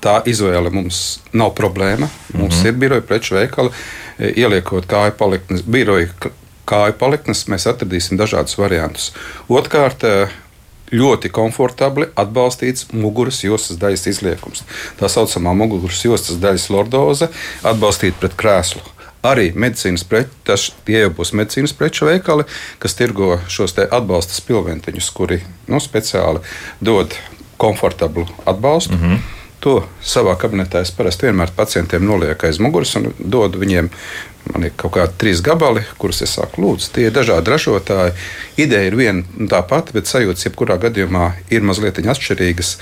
[0.03, 1.01] tā izvēle mums
[1.33, 2.09] nav problēma.
[2.33, 2.67] Mums mm -hmm.
[2.67, 3.69] ir biroja preču veikali.
[4.19, 6.07] E, ieliekot kāju paliknes, biroja
[6.65, 9.11] kāju paliknes, mēs atradīsim dažādus variantus.
[9.49, 10.27] Otrkārt, e,
[10.93, 14.63] ļoti komfortabli atbalstīts muguras jostas daļas izliekums.
[14.99, 17.29] Tā saucamā muguras jostas daļas lordoze
[17.63, 18.81] atbalstīta pret krēslu.
[19.23, 22.43] Arī medicīnas preci, tie jau būs medicīnas preču veikali,
[22.79, 25.39] kas tirgo šos atbalsta spilventiņus, kuri
[25.71, 26.43] nu, speciāli
[26.83, 27.15] dod
[27.57, 28.93] komfortablu atbalstu.
[28.93, 29.42] Mm -hmm.
[29.63, 33.87] To savā kabinetā es parasti vienmēr pacientiem nolieku aiz muguras un dodu viņiem
[34.51, 38.11] Man ir kaut kādi trīs gabali, kurus es saku, lūdzu, tie ir dažādi ražotāji.
[38.59, 42.73] Ideja ir viena un tā pati, bet sajūtas jebkurā gadījumā ir mazliet atšķirīgas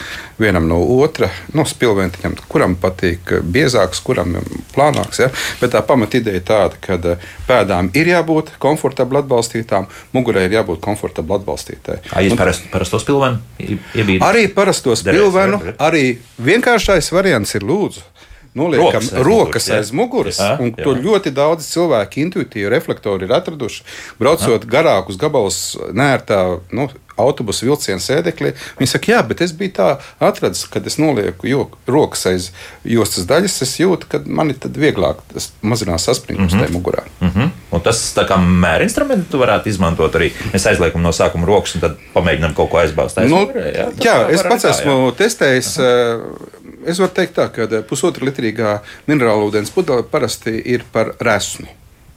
[0.42, 1.30] vienam no otra.
[1.54, 4.40] No spilventiņam, kuram patīk biezāks, kuram
[4.74, 5.22] plānāks.
[5.22, 5.30] Ja?
[5.62, 9.86] Bet tā pamatideja ir tāda, ka eh, pēdām ir jābūt komfortabli atbalstītām,
[10.18, 12.02] mugurē ir jābūt komfortabli atbalstītai.
[12.26, 14.26] Jūs parast, parastos pilvenu iebīdat?
[14.32, 18.10] Arī parastos pilvenu, arī vienkāršais variants ir lūdzu
[18.54, 20.40] noliekam rokas aiz, rokas aiz muguras.
[20.40, 20.84] Jā, un jā.
[20.84, 23.86] to ļoti daudz cilvēku intuitīvi reflektori ir atraduši.
[24.20, 24.72] Braucot jā.
[24.76, 25.62] garākus gabalus,
[25.96, 26.42] nērtā
[26.76, 26.90] nu,
[27.22, 28.54] autobusu vilcienu sēdeklī.
[28.80, 29.88] Viņi saka, jā, bet es biju tā
[30.24, 32.50] atradzis, kad es nolieku jo, rokas aiz
[32.88, 35.22] jostas daļas, es jūtu, ka man ir vieglāk
[35.62, 36.66] mazināt saspringums mm -hmm.
[36.66, 37.04] tajā mugurā.
[37.20, 37.50] Mm -hmm.
[37.72, 40.32] Un tas tā kā mēra instrumentu varētu izmantot arī.
[40.54, 43.22] Mēs aizliekam no sākuma rokas un tad pamēģinām kaut ko aizbāzt.
[43.30, 45.16] Nu, jā, jā es pats esmu jā.
[45.18, 45.80] testējis.
[45.80, 51.16] Aha es varu teikt, tā, ka eh, pusotra litrīgā minerāla ūdens pudele parasti ir par
[51.22, 51.68] resnu.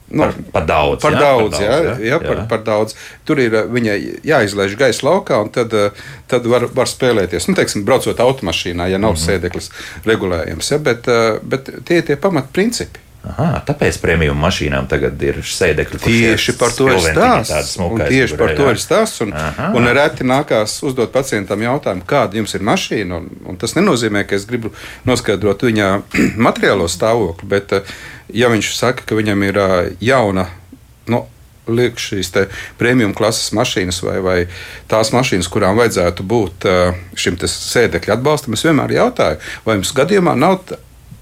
[0.05, 1.01] Nu, par, par daudz.
[1.01, 2.97] Par jā, daudz, jā, jā, jā, par, par daudz.
[3.25, 3.97] Tur ir eh, viņai
[4.27, 7.49] jāizlaiž gaisa laukā, un tad, eh, tad var, var spēlēties.
[7.49, 9.25] Nu, teiksim, braucot automašīnā, ja nav mm -hmm.
[9.25, 9.71] sēdeklis
[10.05, 10.71] regulējams.
[10.71, 11.09] Ja, bet,
[11.43, 13.04] bet tie ir tie pamatprincipi.
[13.25, 15.99] Aha, tāpēc premium mašīnām tagad ir sēdekļi.
[16.03, 17.77] Tieši par to ir stāsts.
[17.79, 19.23] Tieši par to ir stāsts.
[19.25, 19.71] Un, Aha.
[19.77, 23.21] un reti nākās uzdot pacientam jautājumu, kāda jums ir mašīna.
[23.21, 24.73] Un, un tas nenozīmē, ka es gribu
[25.09, 25.89] noskaidrot viņa
[26.47, 27.95] materiālo stāvokli, bet eh,
[28.43, 30.49] ja viņš saka, ka viņam ir eh, jauna.
[31.09, 31.25] Nu,
[31.65, 32.29] liek šīs
[32.77, 34.39] premium klases mašīnas vai, vai
[34.91, 40.37] tās mašīnas, kurām vajadzētu būt eh, šim sēdekļa atbalstam, es vienmēr jautāju, vai jums gadījumā
[40.37, 40.61] nav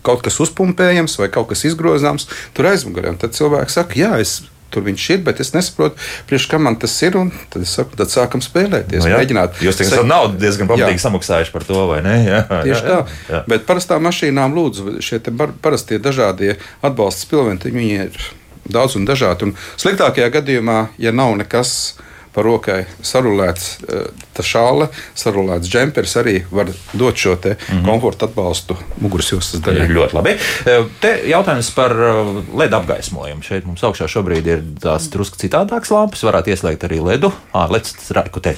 [0.06, 3.16] kaut kas uzpumpējams vai kaut kas izgrozāms tur aizmugurē.
[3.22, 4.42] Tad cilvēks saka, jā, es
[4.74, 7.18] tur viņš ir, bet es nesaprotu, priekš kam man tas ir.
[7.54, 9.06] Tad es saku, tad sākam spēlēties.
[9.06, 9.62] Nu, mēģināt.
[9.64, 12.16] Jūs tam savu naudu diezgan pamatīgi samaksājuši par to, vai ne?
[12.34, 13.18] Jā, Tieši jā, jā, tā.
[13.30, 13.44] Jā.
[13.52, 15.20] Bet parastām mašīnām lūdzu šie
[15.62, 18.32] parastie dažādie atbalsta spilventi, viņi ir
[18.74, 19.50] daudz un dažādi.
[19.50, 21.94] Un sliktākajā gadījumā, ja nav nekas
[22.34, 27.86] pa rokai sarulēts eh, šāle, sarulēts džempers arī var dot šo mm -hmm.
[27.86, 29.88] komforta atbalstu muguras jostas daļai.
[29.94, 30.30] Ļoti labi.
[30.30, 33.42] Eh, te jautājums par eh, LED apgaismojumu.
[33.44, 37.32] Šeit mums augšā šobrīd ir tās drusku citādākas lampas, varētu ieslēgt arī ledu.
[37.54, 37.94] Ah, leds,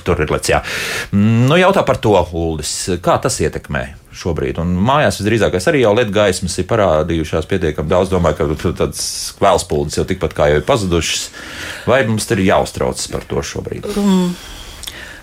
[0.04, 0.62] tur ir leds, jā.
[1.12, 4.60] Mm, nu, jautā par to, Uldis, kā tas ietekmē šobrīd.
[4.64, 8.12] Un mājās visdrīzākais arī jau LED gaismas ir parādījušās pietiekami daudz.
[8.14, 9.06] Domāju, ka tādas
[9.40, 11.30] kvēlspuldes jau tikpat kā jau ir pazudušas.
[11.90, 13.90] Vai mums ir jāuztraucas par to šobrīd?
[14.00, 14.30] Um.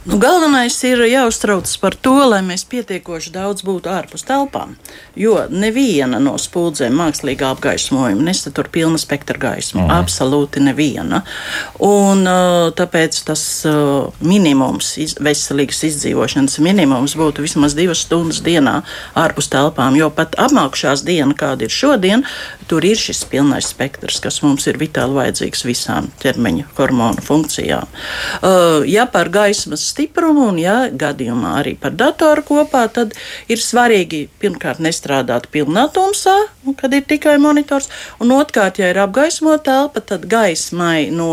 [0.02, 4.72] Nu, galvenais ir jāuztraucas par to, lai mēs pietiekoši daudz būtu ārpus telpām.
[5.14, 9.84] Jo neviena no spuldzēm mākslīgā apgaismojuma nesatur pilna spektra gaismu.
[9.84, 9.92] Mm.
[10.02, 11.20] Absolūti neviena.
[11.86, 12.26] Un,
[12.74, 13.44] tāpēc tas
[14.18, 14.90] minimums,
[15.22, 18.80] veselīgas izdzīvošanas minimums būtu vismaz divas stundas dienā
[19.14, 19.94] ārpus telpām.
[20.00, 22.26] Jo pat apmākšās diena, kāda ir šodien,
[22.66, 27.86] tur ir šis pilnais spektrs, kas mums ir vitāli vajadzīgs visām ķermeņa hormonu funkcijām.
[28.90, 33.16] Ja par gaismas stiprumu, un, ja gadījumā arī par datoru kopā, tad
[33.52, 36.36] ir svarīgi pirmkārt nestrādāt pilnā tumsā,
[36.80, 41.32] kad ir tikai monitors, un otrkārt, ja ir apgaismota telpa, tad gaismai no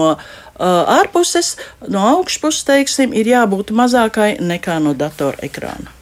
[0.60, 1.56] uh, ārpuses,
[1.88, 5.96] no augšpuses, teiksim, ir jābūt mazākai nekā no datora ekrāna.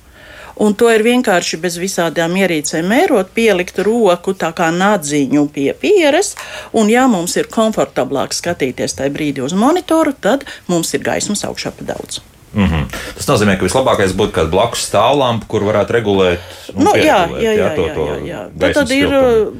[0.57, 6.33] Un to ir vienkārši bez visādām ierīcēm mērot, pielikt roku tā kā nadziņu pie pieres.
[6.73, 11.75] Un, ja mums ir komfortablāk skatīties tajā brīdī uz monitoru, tad mums ir gaismas augšā
[11.77, 12.23] pa daudz.
[12.57, 12.85] Mm -hmm.
[13.15, 16.39] Tas nozīmē, ka vislabākais būtu kāda blakus stāvlampa, kur varētu regulēt.
[16.73, 18.39] Nu, jā, jā, jā, to, to jā, jā.
[18.59, 19.09] Tad, tad ir,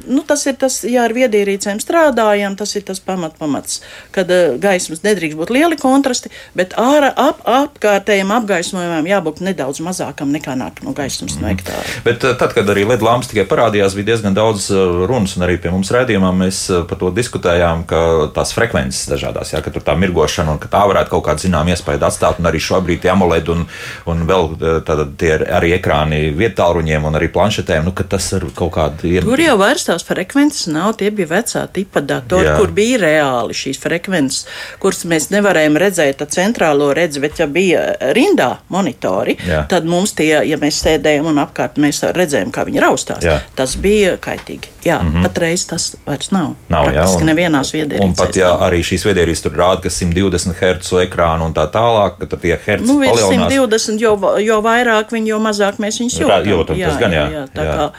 [0.06, 3.80] nu, tas ir tas, ja ar viedierīcēm strādājam, tas ir tas pamat, pamats,
[4.10, 10.34] kad uh, gaismas nedrīkst būt lieli kontrasti, bet ārā ap, apkārtējiem apgaismojumam jābūt nedaudz mazākam
[10.34, 11.42] nekā nāk no gaismas mm -hmm.
[11.42, 12.02] no hektāra.
[12.04, 15.46] Bet uh, tad, kad arī LED lampas tikai parādījās, bija diezgan daudz uh, runas, un
[15.46, 19.82] arī pie mums redzījumā mēs par to diskutējām, ka tās frekvences dažādās, jā, ka tur
[19.82, 23.02] tā mirgošana un ka tā varētu kaut kādu zinām iespēju atstāt, un arī šo šobrīd
[23.04, 23.64] tie AMOLED un,
[24.08, 28.72] un vēl eh, tie arī ekrāni vietāluņiem un arī planšetēm, nu, ka tas ir kaut
[28.76, 29.26] kāda ir.
[29.26, 33.80] Tur jau vairs tās frekvences nav, tie bija vecā tipa datori, kur bija reāli šīs
[33.82, 34.46] frekvences,
[34.80, 37.84] kuras mēs nevarējām redzēt ar centrālo redzi, bet ja bija
[38.16, 39.64] rindā monitori, Jā.
[39.68, 43.40] tad mums tie, ja mēs sēdējām un apkārt mēs redzējām, kā viņi raustās, Jā.
[43.58, 44.77] tas bija kaitīgi.
[44.88, 45.26] Jā, mm -hmm.
[45.26, 46.52] patreiz tas vairs nav.
[46.72, 48.04] Nav jau nevienās viedierīcēs.
[48.04, 52.22] Un pat ja arī šīs viedierīces tur rāda, ka 120 Hz ekrānu un tā tālāk,
[52.24, 53.52] tad tie herci nu, palielinās.
[53.52, 56.46] 120, jo, jo vairāk viņi, jo mazāk mēs viņus jūtam.
[56.46, 57.26] Jā, jūtam jā, tas gan jā.
[57.26, 57.76] jā, jā tā jā.
[57.76, 57.92] kā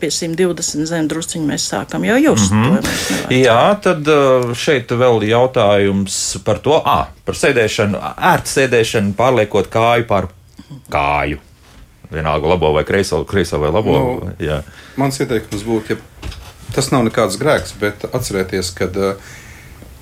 [0.00, 2.52] pie 120 zem drusciņu mēs sākam jau just.
[2.52, 3.40] Mm -hmm.
[3.44, 4.06] Jā, tad
[4.54, 7.98] šeit vēl jautājums par to, à, par sēdēšanu,
[8.32, 10.28] ērtu sēdēšanu, pārliekot kāju pār
[10.90, 11.38] kāju.
[12.12, 13.94] Vienalga labo vai kreiso, kreiso vai labo.
[13.94, 14.62] Nu, jā.
[15.00, 16.32] mans ieteikums būtu, ja
[16.74, 19.34] tas nav nekāds grēks, bet atcerieties, ka uh,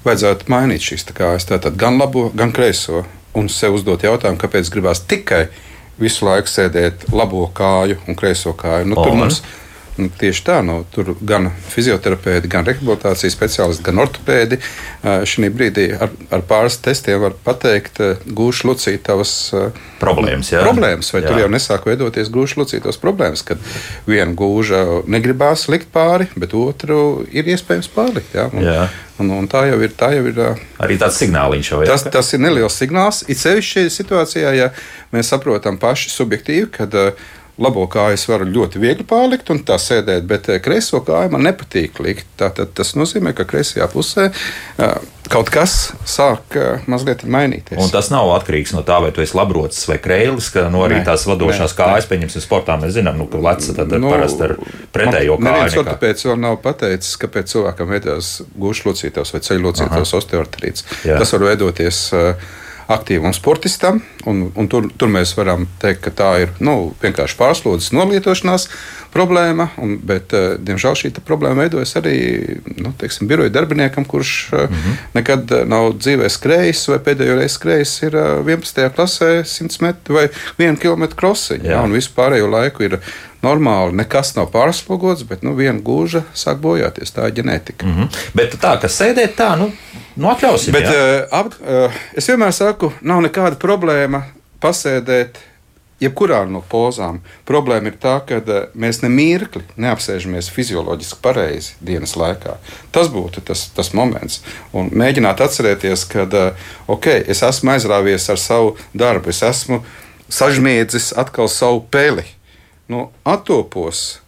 [0.06, 1.48] vajadzētu mainīt šīs kājas.
[1.48, 3.04] Tātad gan labo, gan kreiso.
[3.38, 5.46] Un sev uzdot jautājumu, kāpēc gribās tikai
[6.00, 8.90] visu laiku sēdēt labo kāju un kreiso kāju.
[8.90, 9.40] Nu, tur mums
[9.96, 14.58] tieši tā, nu, tur gan fizioterapeiti, gan rehabilitācijas speciālisti, gan ortopēdi
[15.28, 19.34] šī brīdī ar, ar pāris testiem var pateikt, gūšu lucītavas
[20.00, 20.52] problēmas.
[20.54, 20.64] Jā.
[20.64, 21.28] problēmas vai jā.
[21.28, 23.60] tur jau nesāk veidoties gūšu lucītavas problēmas, kad
[24.08, 28.32] viena gūža negribās likt pāri, bet otru ir iespējams pārlikt.
[28.38, 28.48] Jā.
[28.52, 28.86] Un, jā.
[29.20, 29.92] Un, un tā jau ir.
[29.98, 30.40] Tā jau ir
[30.82, 31.90] Arī tāds signāliņš jau ir.
[31.92, 33.20] Tas, tas ir neliels signāls.
[33.30, 34.70] It sevišķi šajā situācijā, ja
[35.12, 37.12] mēs saprotam paši subjektīvi, kad uh,
[37.60, 41.44] labo kāju es varu ļoti viegli pārlikt un tā sēdēt, bet eh, kreiso kāju man
[41.44, 42.28] nepatīk likt.
[42.40, 44.94] Tātad tas nozīmē, ka kreisajā pusē eh,
[45.32, 47.76] kaut kas sāk eh, mazliet mainīties.
[47.82, 50.86] Un tas nav atkarīgs no tā, vai tu esi labrocis vai krēlis, ka no nu,
[50.86, 54.14] arī nē, tās vadošās nē, kājas, pieņemsim, sportā mēs zinām, nu, ka leca tad nu,
[54.14, 54.56] parasti ar
[54.96, 55.46] pretējo kāju.
[55.50, 58.34] Neviens ortopēds vēl nav pateicis, kāpēc cilvēkam veidās
[58.64, 60.88] gūšlocītājs vai ceļlocītājs osteoartrīts.
[61.04, 62.50] Tas var veidoties uh,
[62.94, 64.00] aktīvam sportistam.
[64.28, 68.68] Un, un tur, tur mēs varam teikt, ka tā ir nu, vienkārši pārslodzes nolietošanās
[69.12, 69.68] problēma.
[69.82, 72.16] Un, bet, eh, diemžēl šī problēma veidojas arī
[72.78, 75.00] nu, teiksim, biroja darbiniekam, kurš mm -hmm.
[75.14, 78.88] nekad nav dzīvē skrējis vai pēdējo reizi skrējis ir 11.
[78.96, 80.28] klasē 100 metru vai
[80.58, 81.68] 1 km krosiņu.
[81.68, 82.98] Ja, un visu pārējo laiku ir
[83.42, 87.12] normāli, nekas nav pārslogots, bet nu, viena gūža sāk bojāties.
[87.14, 87.86] Tā ir ģenētika.
[87.86, 88.18] Mm -hmm.
[88.38, 89.72] Bet tā, ka sēdēt tā, nu,
[90.16, 90.72] nu atļausim.
[90.72, 94.22] Bet, uh, ap, uh, es vienmēr saku, nav nekāda problēma
[94.60, 95.48] pasēdēt.
[96.02, 98.40] Jebkurā no pozām problēma ir tā, ka
[98.74, 102.56] mēs ne mirkli neapsēžamies fizioloģiski pareizi dienas laikā.
[102.90, 104.42] Tas būtu tas, tas moments.
[104.72, 106.26] Un mēģināt atcerēties, ka
[106.88, 109.84] okay, es esmu aizrāvies ar savu darbu, es esmu
[110.28, 112.24] sažmiedzis atkal savu peli
[112.90, 114.22] nu, attopos,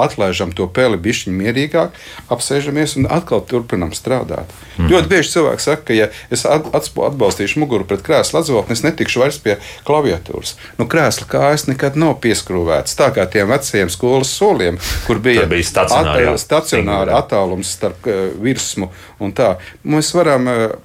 [0.00, 1.96] atlaižam to peli bišķiņu mierīgāk,
[2.32, 4.50] apsēžamies un atkal turpinam strādāt.
[4.78, 4.88] Mm.
[4.92, 9.40] Ļoti bieži cilvēki saka, ka, ja es atbalstīšu muguru pret krēslu atzvaltni, es netikšu vairs
[9.44, 10.56] pie klaviatūras.
[10.80, 12.96] Nu, krēsla kājas nekad nav pieskrūvētas.
[12.98, 18.28] Tā kā tiem vecajiem skolas soliem, kur bija, bija stacionāri, at, stacionāri attālums starp uh,
[18.40, 19.56] virsmu un tā.
[19.84, 20.78] Mēs varam uh,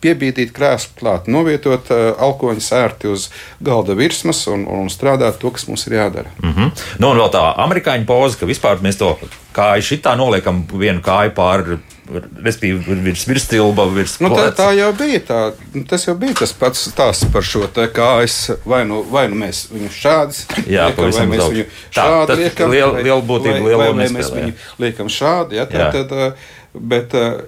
[0.00, 3.28] piebīdīt krēslu klāt, novietot uh, alkoņu sērti uz
[3.64, 6.32] galda virsmas un, un strādāt to, kas mums ir jādara.
[6.42, 6.82] Mm -hmm.
[6.98, 9.16] Nu, un vēl tā amerikāņu poza, ka vispār mēs to
[9.52, 11.78] kāju šitā noliekam vienu kāju pāri.
[12.10, 15.20] Respektīvi, virs virstilba, virs nu, tā, tā jau bija.
[15.20, 15.52] Tā,
[15.88, 18.50] tas jau bija tas pats stāsts par šo te kājas.
[18.66, 20.34] Vai nu, vai nu mēs viņu šādi
[20.66, 22.70] jā, liekam, vai mēs viņu šādi tā, liekam.
[22.70, 25.60] Liela, liela būtība, vai, vai mēs viņu liekam šādi.
[25.60, 25.92] Ja, tā, jā.
[25.92, 27.44] tad, uh, bet uh,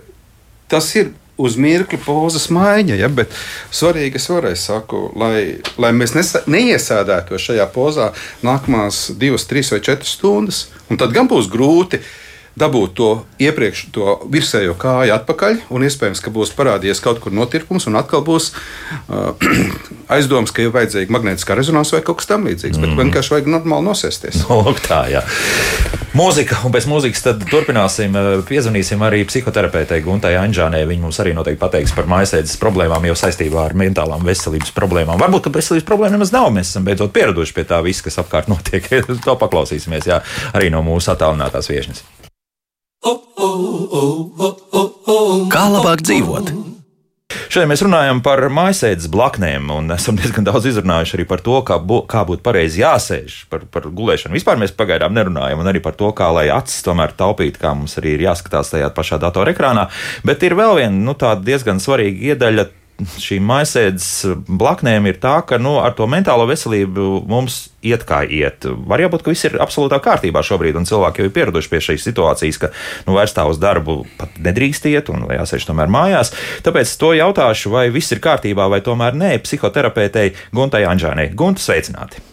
[0.71, 2.97] tas ir uz mirkli pozas maiņa.
[3.01, 3.33] Ja, bet
[3.73, 8.11] svarīgi es vēlreiz saku, lai, lai mēs nesa, neiesēdētu šajā pozā
[8.45, 10.67] nākamās divas, trīs vai četras stundas.
[10.91, 12.03] Un tad gan būs grūti
[12.59, 13.11] dabūt to
[13.41, 18.25] iepriekš, to virsējo kāju atpakaļ, un iespējams, ka būs parādījies kaut kur notirpums, un atkal
[18.27, 19.33] būs uh,
[20.17, 22.79] aizdoms, ka ir vajadzīga magnētiskā rezonanse vai kaut kas tamlīdzīgs.
[22.79, 22.85] Mm.
[22.85, 24.45] Bet vienkārši vajag normāli nosēsties.
[24.53, 25.23] No, tā, jā.
[26.13, 28.13] Mūzika, un pēc mūzikas tad turpināsim,
[28.45, 30.83] piezvanīsim arī psihoterapeitei Guntai Anģānē.
[30.91, 35.17] Viņa mums arī noteikti pateiks par mājasēdes problēmām, jau saistībā ar mentālām veselības problēmām.
[35.23, 38.53] Varbūt, ka veselības problēma nemaz nav, mēs esam beidzot pieraduši pie tā visa, kas apkārt
[38.53, 38.93] notiek.
[39.25, 40.21] to paklausīsimies, jā,
[40.53, 42.05] arī no mūsu attālinātās viešnes.
[45.53, 46.53] Kā labāk dzīvot?
[47.53, 51.77] Šodien mēs runājam par mājasēdes blaknēm, un esam diezgan daudz izrunājuši arī par to, kā,
[51.83, 54.37] bū, kā būtu pareizi jāsēž, par, par gulēšanu.
[54.37, 57.99] Vispār mēs pagaidām nerunājam, un arī par to, kā lai acis tomēr taupītu, kā mums
[58.01, 59.89] arī ir jāskatās tajā pašā datorekrānā.
[60.29, 62.69] Bet ir vēl viena nu, diezgan svarīga iedaļa
[63.23, 64.09] šīm maisēdes
[64.49, 68.65] blaknēm ir tā, ka nu, ar to mentālo veselību mums iet kā iet.
[68.65, 72.09] Var jābūt, ka viss ir absolūtā kārtībā šobrīd, un cilvēki jau ir pieraduši pie šīs
[72.09, 72.73] situācijas, ka
[73.07, 76.35] nu, vairs tā uz darbu pat nedrīkst iet, un jāsēž tomēr mājās.
[76.67, 81.33] Tāpēc to jautāšu, vai viss ir kārtībā, vai tomēr nē, psihoterapeitei Guntai Anģānei.
[81.35, 82.32] Gunta, sveicināti!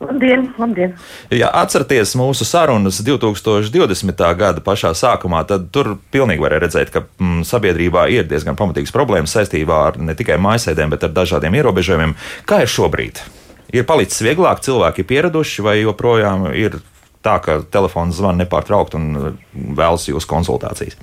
[0.00, 0.92] Labdien, labdien.
[1.32, 4.24] Ja atceraties mūsu sarunas 2020.
[4.36, 9.32] gada pašā sākumā, tad tur pilnīgi varēja redzēt, ka mm, sabiedrībā ir diezgan pamatīgas problēmas
[9.38, 12.12] saistībā ar ne tikai mājasēdēm, bet ar dažādiem ierobežojumiem.
[12.44, 13.24] Kā ir šobrīd?
[13.72, 16.76] Ir palicis vieglāk, cilvēki ir pieraduši, vai joprojām ir
[17.24, 19.36] tā, ka telefons zvana nepārtraukti un
[19.80, 21.00] vēlas jūsu konsultācijas?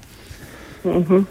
[0.84, 1.26] Mm -hmm.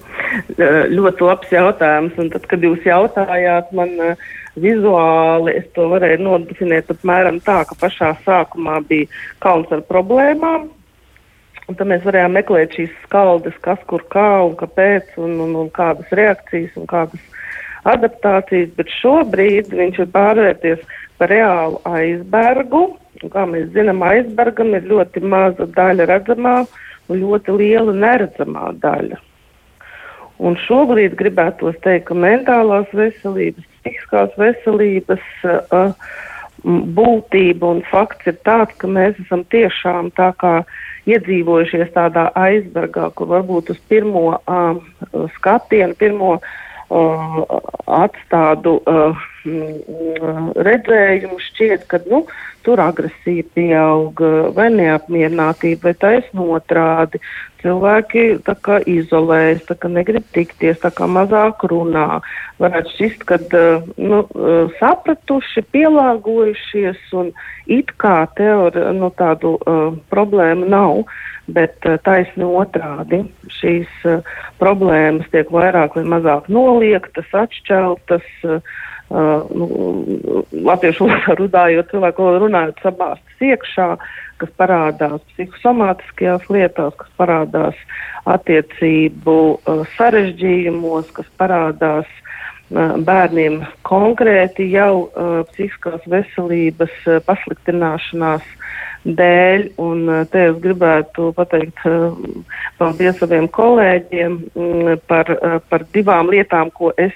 [0.97, 2.19] Ļoti labs jautājums.
[2.19, 4.17] Un tad, kad jūs jautājāt man, uh,
[4.61, 9.09] vizuāli es to varēju nodefinēt apmēram tā, ka pašā sākumā bija
[9.41, 10.69] kauns ar problēmām.
[11.69, 15.71] Un tad mēs varējām meklēt šīs skaldes, kas kur kā un kāpēc, un, un, un
[15.73, 17.23] kādas reakcijas un kādas
[17.89, 20.83] adaptācijas, bet šobrīd viņš ir pārvērties
[21.19, 22.85] par reālu aizbergu.
[23.23, 26.57] Un, kā mēs zinām, aizbergam ir ļoti maza daļa redzamā
[27.09, 29.21] un ļoti liela neredzamā daļa.
[30.43, 35.93] Un šobrīd gribētos teikt, ka mentālās veselības, psihiskās veselības uh,
[36.63, 40.55] būtība un fakts ir tāds, ka mēs esam tiešām tā kā
[41.11, 44.83] iedzīvojušies tādā aizbergā, kur varbūt uz pirmo uh,
[45.39, 47.39] skatienu, pirmo uh,
[48.03, 52.25] atstādu uh, redzējumu šķiet, ka nu,
[52.63, 54.21] tur agresija pieaug
[54.55, 57.21] vai neapmierinātība, vai taisno otrādi.
[57.63, 62.21] Cilvēki kā izolējas, kā negrib tikties, kā mazāk runā.
[62.63, 63.39] Varētu šķist, ka
[64.03, 64.23] nu,
[64.81, 67.31] sapratuši, pielāgojušies un
[67.71, 71.05] it kā teori nu, tādu uh, problēmu nav,
[71.47, 73.23] bet uh, taisni otrādi.
[73.61, 74.27] Šīs uh,
[74.59, 78.27] problēmas tiek vairāk vai mazāk noliektas, atšķeltas.
[78.43, 78.75] Uh,
[79.13, 79.67] Uh, nu,
[80.65, 83.89] latviešu valodā runājot, cilvēku valodā runājot, sabāstas iekšā,
[84.41, 87.83] kas parādās psihosomātiskajās lietās, kas parādās
[88.33, 98.47] attiecību uh, sarežģījumos, kas parādās uh, bērniem konkrēti jau uh, psihiskās veselības uh, pasliktināšanās
[99.05, 99.67] dēļ.
[99.83, 102.17] Un uh, te es gribētu pateikt uh,
[102.81, 107.13] paldies saviem kolēģiem um, par, uh, par divām lietām, ko es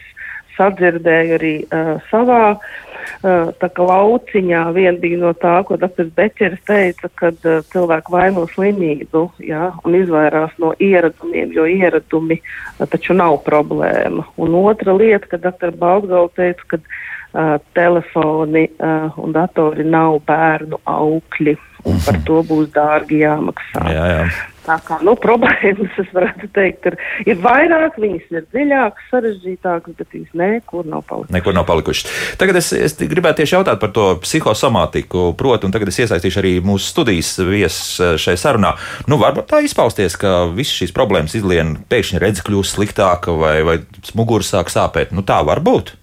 [0.56, 4.62] sadzirdēju arī uh, savā uh, lauciņā.
[4.76, 6.10] Viena bija no tā, ko dr.
[6.16, 12.86] Beķers teica, kad uh, cilvēki vaino slimību ja, un izvairās no ieradumiem, jo ieradumi uh,
[12.86, 14.26] taču nav problēma.
[14.36, 15.76] Un otra lieta, kad dr.
[15.76, 21.56] Baltgala teica, ka uh, telefoni uh, un datori nav bērnu aukļi
[21.86, 23.86] un par to būs dārgi jāmaksā.
[23.92, 24.28] Jā, jā.
[24.66, 26.96] Tā kā nu, problēmas, es varētu teikt, ir,
[27.30, 31.34] ir vairāk, viņas ir dziļākas, sarežģītākas, bet viņas nekur nav palikušas.
[31.36, 32.16] Nekur nav palikušas.
[32.40, 36.54] Tagad es, es gribētu tieši jautāt par to psihosomātiku, proti, un tagad es iesaistīšu arī
[36.66, 38.74] mūsu studijas viesus eh, šai sarunā.
[39.06, 43.78] Nu, varbūt tā izpausties, ka visas šīs problēmas izlien pēkšņi redz kļūst sliktāka vai, vai
[44.18, 45.14] muguras sāk sāpēt.
[45.14, 45.94] Nu, tā var būt.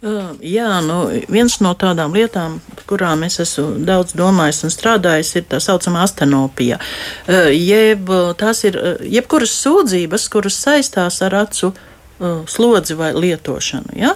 [0.00, 0.96] Jā, nu,
[1.28, 2.56] viens no tādām lietām,
[2.88, 6.78] kurām es esmu daudz domājis un strādājis, ir tā saucamā astenopija.
[7.52, 8.08] Jeb
[8.40, 11.74] tās ir jebkuras sūdzības, kuras saistās ar acu
[12.48, 13.92] slodzi vai lietošanu.
[13.96, 14.14] Ja?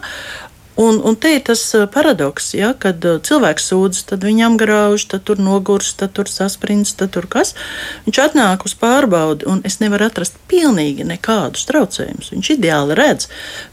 [0.76, 1.60] Un, un te ir tas
[1.94, 7.12] paradoks, ja, kad cilvēks sūdzas, tad viņam grauž, tad tur nogurs, tad tur saspringts, tad
[7.14, 7.52] tur kas.
[8.08, 12.32] Viņš atnāk uz pārbaudi, un es nevaru atrast pilnīgi nekādus traucējumus.
[12.34, 13.28] Viņš ideāli redz.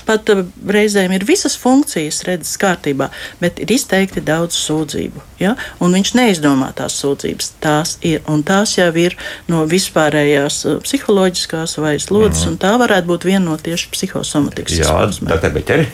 [0.05, 0.29] Pat
[0.61, 3.09] reizēm ir visas funkcijas redzes kārtībā,
[3.41, 5.23] bet ir izteikti daudz sūdzību.
[5.41, 5.55] Ja?
[5.81, 7.49] Un viņš neizdomā tās sūdzības.
[7.65, 9.17] Tās ir, un tās jau ir
[9.49, 12.53] no vispārējās psiholoģiskās vai slodzes, mm.
[12.53, 14.77] un tā varētu būt viena no tieši psihosomatikas.
[14.83, 14.93] Jā,
[15.33, 15.89] tā ir beķeri.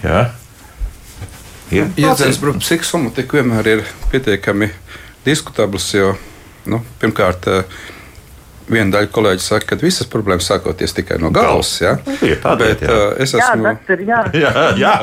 [1.73, 1.89] Jā.
[1.99, 4.71] Jēdziens par psihosomatiku vienmēr ir pietiekami
[5.27, 6.15] diskutabls, jo
[6.71, 7.47] nu, pirmkārt.
[7.51, 7.85] Eh,
[8.67, 11.69] viena daļa kolēģi saka, ka visas problēmas sākoties tikai no galvas.
[11.79, 11.93] Ja?
[12.03, 14.17] Nu, tādēt, bet, uh, es esmu, jā, doktor, jā.
[14.43, 14.95] jā, jā,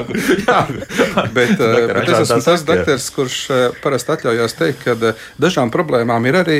[0.44, 0.58] jā.
[1.32, 3.38] bet, uh, bet es esmu tas doktors, kurš
[3.80, 6.58] parasti atļaujās teikt, ka dažām problēmām ir arī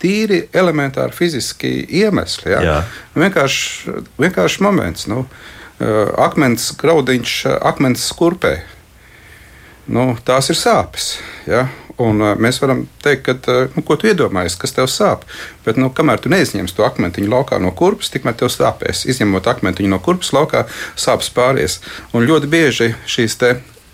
[0.00, 2.54] tīri elementāri fiziski iemesli.
[2.54, 2.62] Ja?
[2.64, 2.78] Jā.
[3.20, 5.04] Vienkārši, vienkārši moments.
[5.12, 5.26] Nu,
[5.76, 7.36] akmens graudiņš,
[7.68, 8.56] akmens skurpē
[9.92, 11.16] nu, tās ir sāpes.
[11.48, 11.66] Ja?
[12.02, 15.24] Un, uh, mēs varam teikt, ka, uh, nu, ko tu iedomājies, kas tev sāp.
[15.64, 19.06] Bet, nu, kamēr tu neizņemsi to akmentiņu laukā no kurpes, tikmēr tev sāpēs.
[19.08, 20.66] Izņemot akmentiņu no kurpes laukā,
[20.98, 21.80] sāpes pāries.
[22.12, 23.38] Un ļoti bieži šīs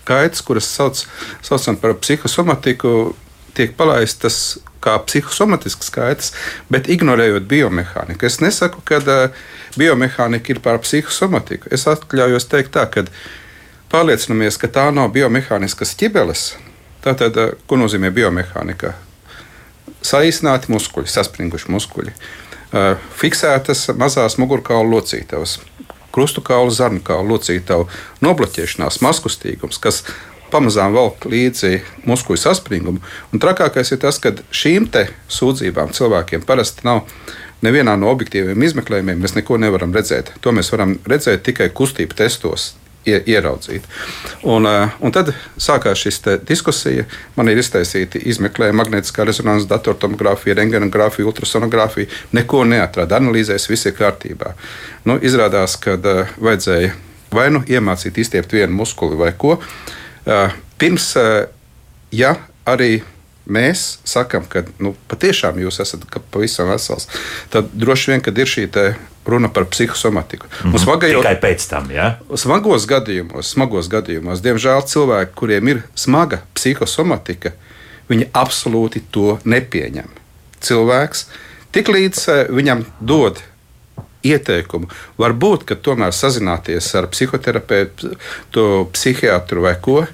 [0.03, 1.05] kaitas, kuras sauc,
[1.45, 3.13] saucam par psihosomatiku,
[3.55, 6.33] tiek palaistas kā psihosomatiskas kaitas,
[6.73, 8.27] bet ignorējot biomehāniku.
[8.27, 9.45] Es nesaku, ka uh,
[9.79, 11.71] biomehānika ir pār psihosomatiku.
[11.71, 13.05] Es atļaujos teikt tā, ka
[13.93, 16.53] pārliecinamies, ka tā nav biomehāniskas ķibeles.
[17.03, 18.93] Tātad, eh, ko nozīmē biomehānika?
[20.03, 25.59] Saīsināti muskuļi, saspringuši muskuļi, eh, fiksētas mazās mugurkaula locītavas,
[26.11, 27.87] krustu kaula, zarnu kaula locītava,
[28.21, 30.03] nobloķēšanās, maskustīgums, kas
[30.51, 33.01] pamazām velk līdzi muskuļu saspringumu.
[33.33, 34.89] Un trakākais ir tas, ka šīm
[35.29, 37.01] sūdzībām cilvēkiem parasti nav
[37.63, 39.19] nevienā no objektīviem izmeklējumiem.
[39.19, 40.25] Mēs neko nevaram redzēt.
[40.41, 42.73] To mēs varam redzēt tikai kustību testos
[43.05, 43.83] ieraudzīt.
[44.43, 47.05] Un, eh, un tad sākās šī diskusija.
[47.35, 52.07] Man ir iztaisīti izmeklējumi, magnetiskā rezonanses, datortomogrāfija, rengenogrāfija, ultrasonogrāfija.
[52.31, 54.53] Neko neatrada, analīzēs, viss ir kārtībā.
[55.05, 56.93] Nu, izrādās, ka uh, vajadzēja
[57.33, 59.57] vai nu iemācīt izstiept vienu muskuli vai ko.
[60.25, 61.13] Uh, pirms,
[62.11, 62.35] ja
[62.65, 63.01] arī
[63.45, 67.09] mēs sakām, ka nu, patiešām jūs esat pavisam vesels,
[67.51, 68.67] tad droši vien, kad ir šī
[69.25, 70.47] runa par psihosomatiku.
[70.47, 70.83] Mm -hmm.
[70.83, 72.19] Smagajos, Tikai pēc tam, ja?
[72.35, 77.51] Smagos gadījumos, smagos gadījumos, diemžēl cilvēki, kuriem ir smaga psihosomatika,
[78.09, 80.07] viņi absolūti to nepieņem.
[80.61, 81.25] Cilvēks
[81.71, 83.41] tiklīdz eh, viņam dod
[84.23, 84.87] ieteikumu.
[85.19, 88.15] Varbūt, ka tomēr sazināties ar psihoterapeitu,
[88.91, 90.05] psihiatru vai ko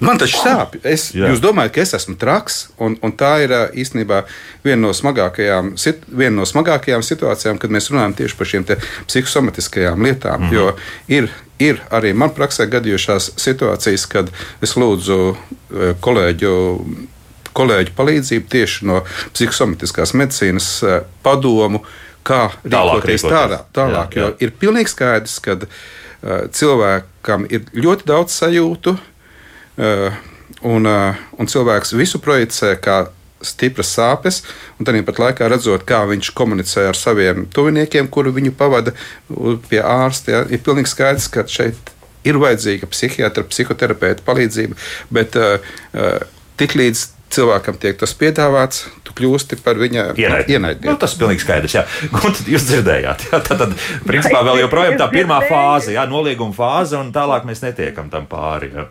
[0.00, 0.76] Man tas sāp.
[0.86, 1.32] Es, Jā.
[1.32, 4.22] jūs domājat, ka es esmu traks, un, un tā ir īstenībā
[4.66, 5.72] viena no, smagākajām,
[6.06, 8.66] viena no smagākajām situācijām, kad mēs runājam tieši par šīm
[9.08, 10.40] psihosomatiskajām lietām.
[10.40, 10.54] Mm -hmm.
[10.54, 10.76] Jo
[11.08, 14.30] ir, ir arī man praksē gadījušās situācijas, kad
[14.62, 15.36] es lūdzu
[16.00, 16.54] kolēģu.
[17.58, 19.00] Kolēģi palīdzību tieši no
[19.34, 20.84] psihosomatiskās medicīnas
[21.22, 21.80] padomu,
[22.22, 23.64] kā tālāk rīkoties tālāk.
[23.74, 24.28] tālāk jā, jā.
[24.28, 25.66] Jo ir pilnīgi skaidrs, ka uh,
[26.54, 29.17] cilvēkam ir ļoti daudz sajūtu, uh,
[29.78, 33.06] un, eh, un cilvēks visu projicē kā
[33.44, 34.40] stipras sāpes,
[34.78, 38.94] un tad pat laikā redzot, kā viņš komunicē ar saviem tuviniekiem, kuri viņu pavada
[39.68, 40.32] pie ārsta.
[40.32, 41.92] Ja, ir pilnīgi skaidrs, ka šeit
[42.26, 44.74] ir vajadzīga psihiatra, psihoterapeita palīdzība,
[45.14, 45.62] bet uh,
[45.94, 46.18] uh,
[46.58, 48.88] tiklīdz cilvēkam tiek tas piedāvāts,
[49.18, 50.86] kļūsti par viņa ienaidnieku.
[50.88, 51.76] Nu, tas ir pilnīgi skaidrs.
[51.76, 53.28] Jā, Gunte, jūs dzirdējāt.
[53.28, 57.62] Jā, tad, tad, principā, vēl joprojām tā pirmā fāze, jā, nolieguma fāze, un tālāk mēs
[57.66, 58.72] netiekam tam pāri.
[58.74, 58.88] Jā,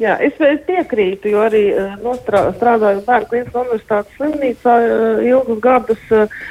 [0.00, 5.62] jā es, es piekrītu, jo arī eh, nostrā, strādāju Bērnu klīniskā universitātes slimnīcā eh, ilgus
[5.64, 6.10] gadus.
[6.12, 6.42] Uh,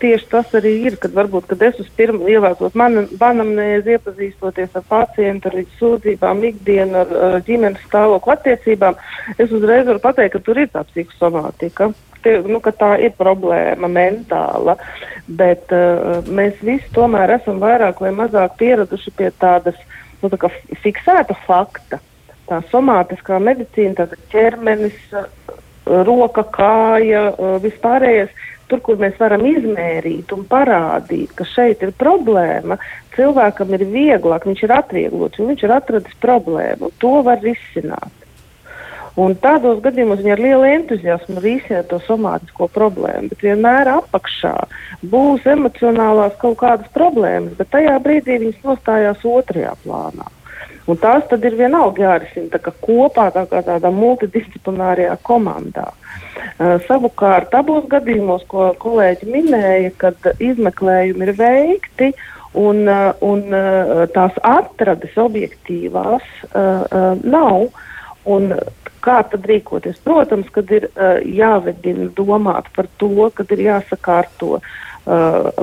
[0.00, 5.48] tieši tas arī ir, kad varbūt, kad es uz pirmo ievācot banamnēzi, iepazīstoties ar pacientu,
[5.48, 8.98] ar viņu sūdzībām, ikdienu, ar, ar ģimenes stāvokli attiecībām,
[9.38, 11.92] es uzreiz varu pateikt, ka tur ir tā psihosomātika.
[12.24, 14.76] Tie, nu, tā ir problēma mentāla,
[15.26, 19.78] bet uh, mēs visi tomēr esam vairāk vai mazāk pieraduši pie tādas
[20.22, 20.50] nu, tā
[20.84, 22.00] fiksēta fakta.
[22.50, 24.96] Tā somātiskā medicīna, tāda ķermenis,
[25.86, 27.30] roka, kāja,
[27.62, 28.32] vispārējais
[28.70, 32.78] tur, kur mēs varam izmērīt un parādīt, ka šeit ir problēma,
[33.16, 38.19] cilvēkam ir vieglāk, viņš ir atvieglots, viņš ir atradis problēmu, un to var risināt.
[39.18, 44.54] Un tādos gadījumos viņi ar lielu entuziasmu risina to somātisko problēmu, bet vienmēr apakšā
[45.10, 50.28] būs emocionālās kaut kādas problēmas, bet tajā brīdī viņas nostājās otrajā plānā.
[50.90, 55.90] Un tās tad ir vienalga jārisina kopā, tā kā tādā multidisciplinārajā komandā.
[55.90, 62.10] Uh, savukārt, abos gadījumos, ko kolēģi minēja, kad izmeklējumi ir veikti
[62.58, 66.26] un, uh, un uh, tās atrades objektīvās
[67.22, 67.70] nav.
[68.30, 68.50] Un
[69.04, 70.00] kā tad rīkoties?
[70.04, 70.88] Protams, kad ir
[71.26, 74.64] jāvedina domāt par to, kad ir jāsakārto uh,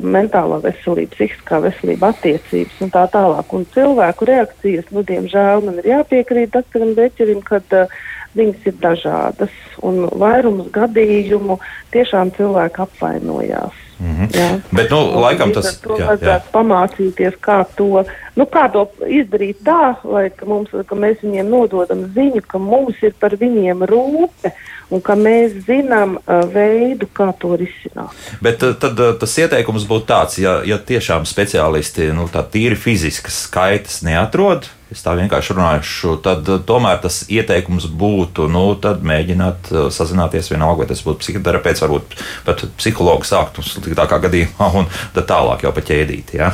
[0.03, 3.53] mentālā veselība, psihiskā veselība, attiecības un tā tālāk.
[3.57, 7.99] Un cilvēku reakcijas, nu, diemžēl man ir jāpiekrīt doktoram Beķerim, kad uh,
[8.37, 11.59] viņas ir dažādas, un vairums gadījumu
[11.93, 13.83] tiešām cilvēki apvainojās.
[13.99, 14.37] Mm -hmm.
[14.37, 14.59] Jā.
[14.71, 15.89] Bet, nu, un laikam tas ir.
[15.89, 18.03] Vajadzētu pamācīties, kā to,
[18.35, 22.95] nu, kā to izdarīt tā, lai ka mums, ka mēs viņiem nododam ziņu, ka mums
[23.01, 24.51] ir par viņiem rūpe
[24.89, 28.13] un ka mēs zinām uh, veidu, kā to risināt.
[28.41, 32.75] Bet uh, tad uh, tas ieteikums būtu tāds, ja, ja tiešām speciālisti nu, tā tīri
[32.75, 34.69] fiziskas skaitas neatrod.
[34.93, 35.83] Es tā vienkārši runāju,
[36.23, 38.69] tad uh, tomēr tas ieteikums būtu, nu,
[39.03, 42.15] mēģināt uh, sazināties vienalga, vai tas būtu psihoterapeits, varbūt
[42.47, 46.37] pat psihologs sākt uz sliktākā gadījumā, un tad tālāk jau pa ķēdīt.
[46.39, 46.53] Ja?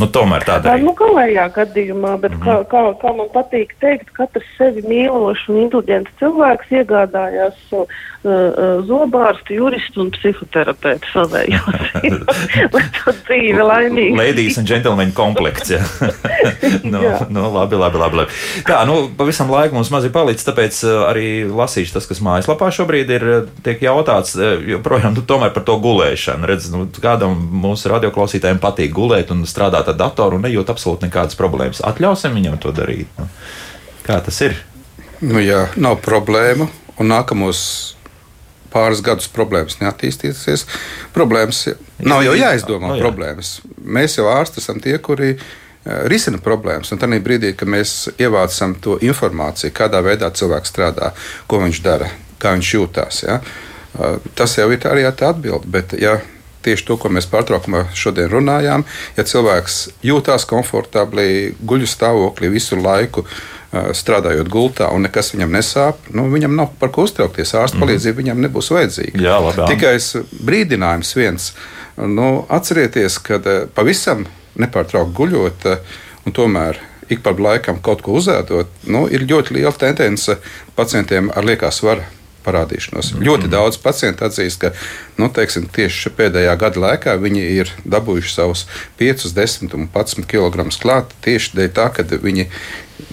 [0.00, 0.84] Nu, tomēr tādā veidā.
[0.86, 2.68] Nu, galējā gadījumā, bet mm -hmm.
[2.70, 7.84] kā, kā, kā man patīk teikt, katrs sevi mīlošs un inteliģents cilvēks iegādājās uh,
[8.24, 11.84] uh, zobārstu, juristu un psihoterapeitu savējos.
[12.74, 14.16] Lai to dzīve laimīga.
[14.18, 15.82] Ladies and gentlemen komplekts, jā.
[16.84, 18.38] nu, nu, labi, labi, labi, labi.
[18.68, 22.70] Tā, nu, pavisam laiku mums maz ir palicis, tāpēc uh, arī lasīšu tas, kas mājaslapā
[22.74, 26.48] šobrīd ir, uh, tiek jautāts, uh, joprojām nu, tomēr par to gulēšanu.
[26.50, 31.38] Redz, nu, kādam mūsu radioklausītājiem patīk gulēt un strādāt ar datoru un nejūt absolūti nekādas
[31.38, 31.82] problēmas.
[31.86, 33.10] Atļausim viņam to darīt.
[33.18, 33.28] Nu,
[34.06, 34.58] kā tas ir?
[35.20, 36.68] Nu, jā, nav problēmu.
[37.00, 37.60] Un nākamos
[38.72, 40.66] pāris gadus problēmas neattīstīsies.
[41.14, 41.64] Problēmas
[42.04, 42.92] nav jau jāizdomā.
[42.92, 43.06] No, jā.
[43.06, 43.58] problēmas.
[43.80, 45.40] Mēs jau ārsti esam tie, kuri eh,
[46.12, 46.92] risina problēmas.
[46.94, 51.12] Un tajā brīdī, kad mēs ievācam to informāciju, kādā veidā cilvēks strādā,
[51.50, 52.10] ko viņš dara,
[52.40, 55.70] kā viņš jūtas, ja, eh, tas jau ir arī tā atbilde.
[55.70, 56.20] Bet, ja
[56.64, 58.84] tieši to, ko mēs pārtraukumā šodien runājām.
[59.16, 63.24] Ja cilvēks jūtas komfortabli, guļu stāvoklī visu laiku,
[63.70, 67.54] strādājot gultā, un nekas viņam nesāp, nu, viņam nav par ko uztraukties.
[67.54, 67.84] Ārsta mm.
[67.84, 69.22] palīdzība viņam nebūs vajadzīga.
[69.22, 69.94] Jā, labi, Tikai
[70.46, 71.50] brīdinājums viens.
[72.00, 73.38] Nu, atcerieties, ka
[73.76, 74.26] pavisam
[74.60, 75.68] nepārtraukti guļot,
[76.26, 76.80] un tomēr
[77.10, 80.36] ik pa laikam kaut ko uzēdot, nu, ir ļoti liela tendence
[80.78, 82.06] pacientiem ar liekā svara
[82.44, 83.14] parādīšanos.
[83.14, 83.24] Mm.
[83.26, 84.72] Ļoti daudz pacientu atzīst, ka
[85.20, 88.66] nu, teiksim, tieši pēdējā gada laikā viņi ir dabūjuši savus
[89.00, 92.48] 5, 10 un 11 kg klāt tieši dēļ tā, ka viņi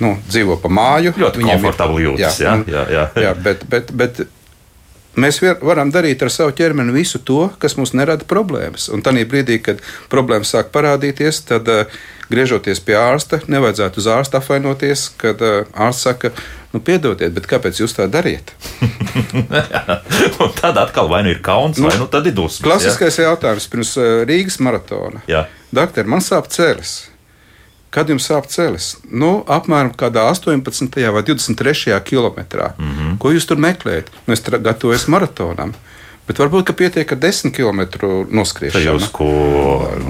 [0.04, 1.14] nu, dzīvo pa māju.
[1.18, 2.42] Ļoti komfortabli jūtas.
[2.44, 3.06] Jā, jā, jā, jā.
[3.28, 4.26] jā bet, bet, bet
[5.18, 8.90] mēs varam darīt ar savu ķermeni visu to, kas mums nerada problēmas.
[8.94, 12.00] Un tajā brīdī, kad problēmas sāk parādīties, tad uh,
[12.32, 16.32] griežoties pie ārsta, nevajadzētu uz ārsta apvainoties, kad uh, ārsts saka,
[16.74, 18.54] nu, piedodiet, bet kāpēc jūs tā dariet?
[20.62, 22.64] tad atkal vai nu ir kauns, nu, vai nu tad ir dusmas.
[22.66, 23.32] Klasiskais ja?
[23.32, 25.24] jautājums pirms uh, Rīgas maratona.
[25.74, 26.98] Doktor, man sāp ceļš.
[27.94, 28.88] Kad jums sāp ceļš?
[29.16, 30.98] Nu, apmēram 18.
[31.16, 31.96] vai 23.
[32.04, 32.74] kilometrā.
[32.78, 33.18] Mm -hmm.
[33.18, 34.12] Ko jūs tur meklējat?
[34.28, 35.74] Nu, es gatavojos maratonam.
[36.28, 37.86] Bet varbūt pietiek ar desmit km
[38.36, 38.84] noskriešanu.
[38.84, 39.28] Jūs ko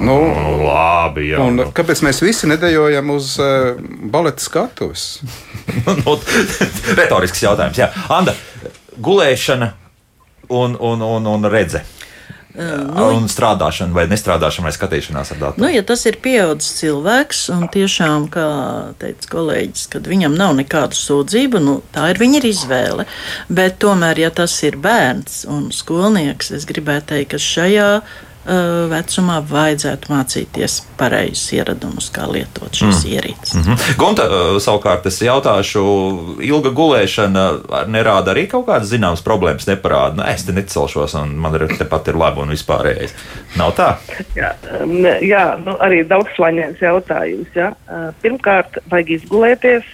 [0.02, 0.16] nu,
[0.64, 1.28] labi.
[1.30, 3.76] Jā, un, kāpēc mēs visi nedējojam uz uh,
[4.10, 5.04] baleta skatuves?
[6.02, 6.16] nu,
[6.98, 7.78] retorisks jautājums.
[7.78, 7.92] Jā.
[8.10, 8.34] Anda,
[8.98, 9.70] gulēšana
[10.48, 11.84] un, un, un, un redzē.
[12.58, 15.62] Nu, un strādāšana, vai nestrādāšana, vai skatīšanās ar datoru.
[15.62, 18.48] Nu, ja tas ir pieaugušs cilvēks, un tiešām, kā
[18.98, 23.06] teica kolēģis, kad viņam nav nekādu sūdzību, nu, tā ir viņa izvēle.
[23.48, 27.90] Bet tomēr, ja tas ir bērns un skolnieks, es gribētu teikt, ka šajā
[28.88, 33.10] vecumā vajadzētu mācīties pareizus ieradumus, kā lietot šīs mm.
[33.12, 33.54] ierīces.
[33.54, 33.96] Mm -hmm.
[34.00, 34.26] Gunta,
[34.64, 35.82] savukārt, es jautāšu,
[36.42, 37.44] ilga gulēšana
[37.86, 40.16] nerāda arī kaut kādas zināmas problēmas, neparāda.
[40.16, 43.14] Nu, es te necelšos, un man ir tepat ir labi un vispārējais.
[43.56, 43.96] Nav tā?
[44.36, 44.54] Jā,
[45.20, 47.48] jā nu, arī daudzslaņēns jautājums.
[47.54, 47.72] Ja?
[48.22, 49.84] Pirmkārt, vajag izgulēties,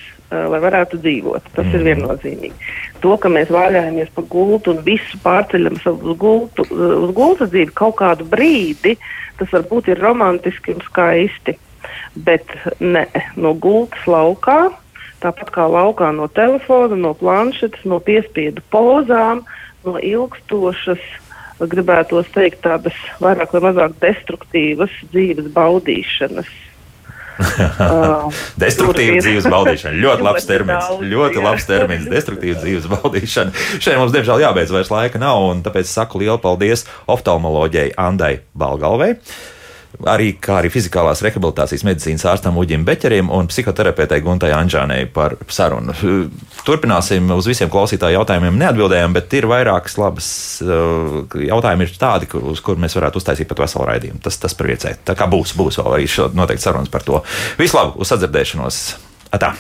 [0.51, 1.51] lai varētu dzīvot.
[1.55, 1.75] Tas mm.
[1.79, 2.73] ir viennozīmīgi
[3.05, 7.99] to, ka mēs vāļājamies pa gultu un visu pārceļam uz gultu, uz gultas dzīvi kaut
[8.01, 8.97] kādu brīdi,
[9.41, 11.59] tas varbūt ir romantiski un skaisti.
[12.15, 12.49] Bet
[12.81, 13.05] ne,
[13.37, 14.71] no gultas laukā,
[15.21, 19.43] tāpat kā laukā no telefona, no planšetes, no piespiedu pozām,
[19.85, 21.03] no ilgstošas,
[21.61, 26.49] gribētu teikt, tādas vairāk vai mazāk destruktīvas dzīves baudīšanas
[28.65, 29.99] Destruktīva dzīves baudīšana.
[30.05, 30.93] Ļoti labs termins.
[31.15, 32.07] Ļoti labs termins.
[32.11, 33.55] Destruktīva dzīves baudīšana.
[33.79, 39.17] Šeit mums, diemžēl, jābeidz vairs laika nav, un tāpēc saku lielu paldies oftalmoloģijai Andai Balgalvei
[40.11, 45.95] arī, kā arī fizikālās rehabilitācijas medicīnas ārstam Uģim Beķerim un psihoterapeitei Guntai Anģānei par sarunu.
[46.67, 50.31] Turpināsim uz visiem klausītāju jautājumiem neatbildējām, bet ir vairākas labas
[50.65, 54.23] uh, jautājumi, ir tādi, uz kuriem mēs varētu uztaisīt pat veselu raidījumu.
[54.25, 54.97] Tas, tas priecē.
[55.05, 57.23] Tā kā būs, būs vēl arī noteikti sarunas par to.
[57.61, 58.83] Vislabāk, uz sadzirdēšanos!
[59.35, 59.55] Atā.